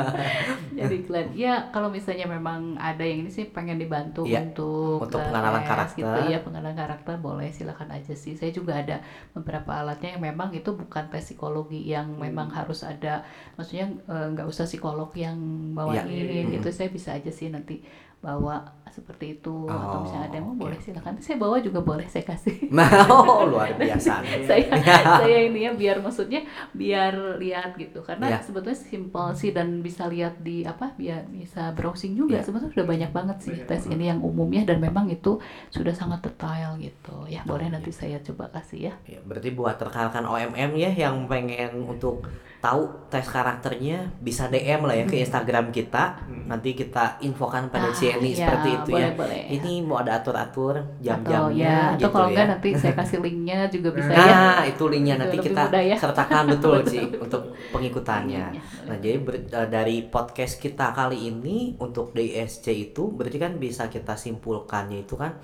[0.79, 1.27] jadi iklan.
[1.33, 5.69] Ya kalau misalnya memang ada yang ini sih pengen dibantu Iya, untuk untuk pengenalan tes
[5.69, 5.99] karakter.
[5.99, 8.33] gitu ya pengenalan karakter boleh silakan aja sih.
[8.33, 12.23] Saya juga ada beberapa alatnya yang memang itu bukan tes psikologi yang Hmm.
[12.23, 15.35] memang harus ada maksudnya eh, nggak usah psikolog yang
[15.73, 16.55] bawain Iya.
[16.55, 16.69] gitu.
[16.69, 17.83] Saya bisa aja sih nanti
[18.19, 18.63] bawa
[18.93, 19.65] seperti itu.
[19.65, 21.13] Atau Oh, misalnya ada yang mau oke, boleh silakan.
[21.17, 22.69] Saya bawa juga boleh saya kasih.
[22.69, 24.21] Nah, oh, luar biasa.
[24.49, 24.63] saya
[25.21, 27.99] saya ini ya biar maksudnya biar lihat gitu.
[28.01, 28.39] Karena Ya.
[28.39, 32.37] sebetulnya simple sih dan bisa lihat di apa biar bisa browsing juga.
[32.37, 32.43] Ya.
[32.43, 36.21] sebetulnya sudah banyak banget sih Banyak tes ini yang umumnya dan memang itu sudah sangat
[36.21, 37.25] detail gitu.
[37.25, 38.93] Ya boleh nanti saya coba kasih ya.
[39.05, 42.25] Ya, berarti buat rekan-rekan OMM ya yang pengen untuk
[42.59, 46.15] tahu tes karakternya bisa DM lah ya ke Instagram kita.
[46.43, 49.11] Nanti kita infokan pada Ah, Cieni ya, seperti itu ya.
[49.11, 49.41] boleh, boleh.
[49.59, 52.31] Ini mau ada atur-atur atau jam-jamnya ya gitu atau kalau ya.
[52.33, 55.97] enggak nanti saya kasih linknya juga bisa nah, ya itu linknya nanti kita ya.
[55.97, 58.45] sertakan betul sih untuk pengikutannya.
[58.89, 63.87] Nah, jadi ber- eh, dari podcast kita kali ini untuk DSC itu berarti kan bisa
[63.87, 65.37] kita simpulkannya itu kan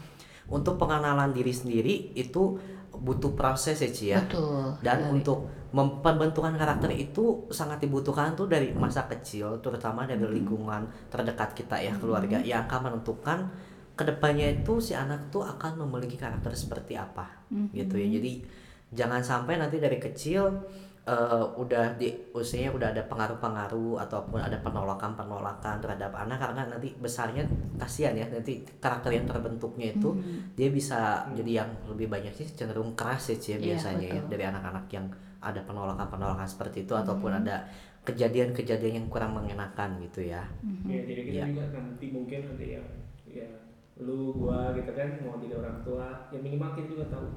[0.50, 2.58] untuk pengenalan diri sendiri itu
[2.90, 4.20] butuh proses ya Ci ya.
[4.26, 4.76] Betul.
[4.82, 5.14] Dan sekali.
[5.22, 5.40] untuk
[6.02, 11.94] pembentukan karakter itu sangat dibutuhkan tuh dari masa kecil, terutama dari lingkungan terdekat kita ya,
[12.02, 13.46] keluarga yang akan menentukan
[13.94, 18.08] ke depannya itu si anak tuh akan memiliki karakter seperti apa, gitu ya.
[18.18, 18.42] Jadi
[18.90, 20.50] jangan sampai nanti dari kecil
[21.06, 27.44] eh, udah di usianya udah ada pengaruh-pengaruh ataupun ada penolakan-penolakan terhadap anak karena nanti besarnya
[27.78, 30.12] kasihan ya nanti karakter yang terbentuknya itu
[30.54, 34.22] dia bisa jadi yang lebih banyak sih cenderung keras ya Ci, ya, Iya, biasanya ya
[34.22, 34.30] betul.
[34.32, 35.06] dari anak-anak yang
[35.40, 37.64] ada penolakan-penolakan seperti itu ataupun ada
[38.04, 40.44] kejadian-kejadian yang kurang mengenakan gitu ya.
[40.88, 41.46] ya jadi kita Iya.
[41.52, 42.88] juga nanti mungkin ada yang
[43.30, 43.48] ya
[44.00, 47.28] lu gua gitu kan mau jadi orang tua ya minimal kita juga tahu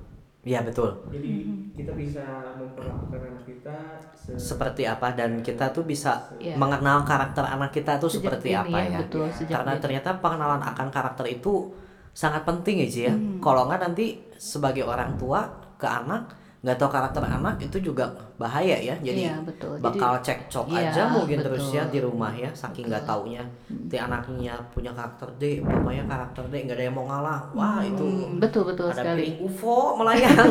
[0.42, 0.90] Iya betul.
[1.06, 1.32] jadi
[1.72, 2.24] kita bisa
[2.58, 3.76] memperlakukan anak kita
[4.10, 6.58] se- Seperti apa dan kita tuh bisa Iya.
[6.58, 8.98] mengenal karakter anak kita tuh Sejak seperti apa ya.
[8.98, 9.82] Betul, sejak Karena dini.
[9.86, 11.70] ternyata pengenalan akan karakter itu
[12.10, 13.14] sangat penting ya Ci ya.
[13.14, 13.38] Hmm.
[13.38, 15.46] Kalau nggak nanti sebagai orang tua
[15.78, 18.06] ke anak nggak tahu karakter anak itu juga
[18.36, 18.94] bahaya ya.
[18.96, 19.74] Jadi Iya, betul.
[19.74, 21.46] Jadi- bakal cekcok Iya, aja mungkin betul.
[21.50, 23.42] terus ya di rumah ya saking nggak taunya.
[23.66, 27.40] Nanti anaknya punya karakter D, bapaknya karakter D nggak ada yang mau ngalah.
[27.52, 29.26] Wah itu Hmm, betul betul ada sekali.
[29.26, 30.38] piring UFO melayang.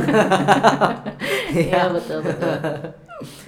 [1.52, 2.56] Iya betul betul.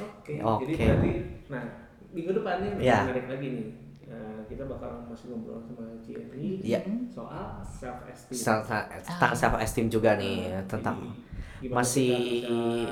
[0.04, 0.64] Oke, Oke.
[0.66, 1.12] jadi berarti
[1.50, 1.64] nah
[2.10, 3.00] minggu depan nih Ya.
[3.04, 3.68] menarik lagi nih.
[4.06, 6.80] Nah, kita bakal masih ngobrol sama Cieni Iya.
[7.08, 8.38] soal self esteem.
[8.38, 11.12] Self- tentang self esteem juga nih tentang
[11.70, 12.90] masih-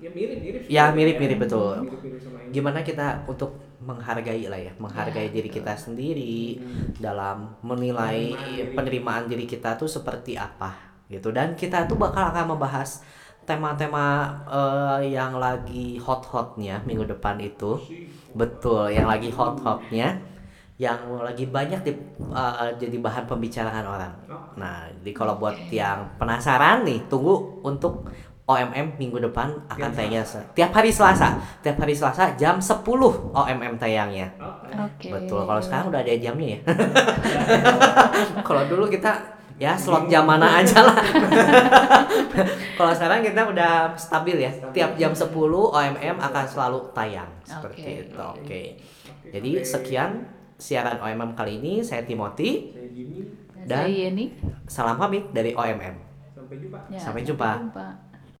[0.00, 1.76] ya mirip-mirip Ya, mirip-mirip, betul.
[1.84, 2.52] Mirip-mirip sama ini.
[2.56, 3.50] gimana kita untuk
[3.80, 6.60] menghargai lah ya, menghargai Ya, diri kita sendiri
[7.00, 8.74] dalam menilai Penerimaan diri.
[8.76, 10.70] penerimaan diri kita tuh seperti apa
[11.08, 11.32] gitu.
[11.32, 13.02] Dan kita tuh bakal akan membahas
[13.44, 14.06] tema-tema
[14.48, 17.80] eh, yang lagi hot-hotnya minggu depan itu.
[18.36, 20.22] Betul yang lagi hot-hotnya
[20.80, 21.92] yang lagi banyak di,
[22.32, 24.12] eh, jadi bahan pembicaraan orang.
[24.56, 28.08] Nah jadi kalau buat yang penasaran nih tunggu untuk
[28.48, 30.24] OMM minggu depan akan Tiap tayangnya
[30.56, 31.38] tiap hari Selasa.
[31.62, 32.82] Tiap hari Selasa jam 10
[33.30, 34.32] OMM tayangnya.
[34.40, 34.72] Oke.
[34.74, 35.08] Oke.
[35.12, 36.60] betul kalau sekarang udah ada jamnya ya?
[38.48, 39.12] Kalau dulu kita
[39.60, 40.96] ya slot jam mana aja lah.
[42.80, 47.28] Kalau sekarang kita udah stabil ya tiap jam 10 OMM akan selalu tayang.
[47.44, 47.92] Seperti Oke.
[48.00, 48.40] itu oke.
[48.40, 48.62] Oke,
[49.30, 53.20] jadi sekian siaran OMM kali ini saya Timothy Saya Jimmy,
[53.62, 54.24] Dan- Saya Yeni.
[54.66, 55.96] salam pamit dari OMM
[56.30, 56.78] sampai jumpa.
[56.86, 57.48] Ya, Sampai jumpa.
[57.58, 57.86] jumpa.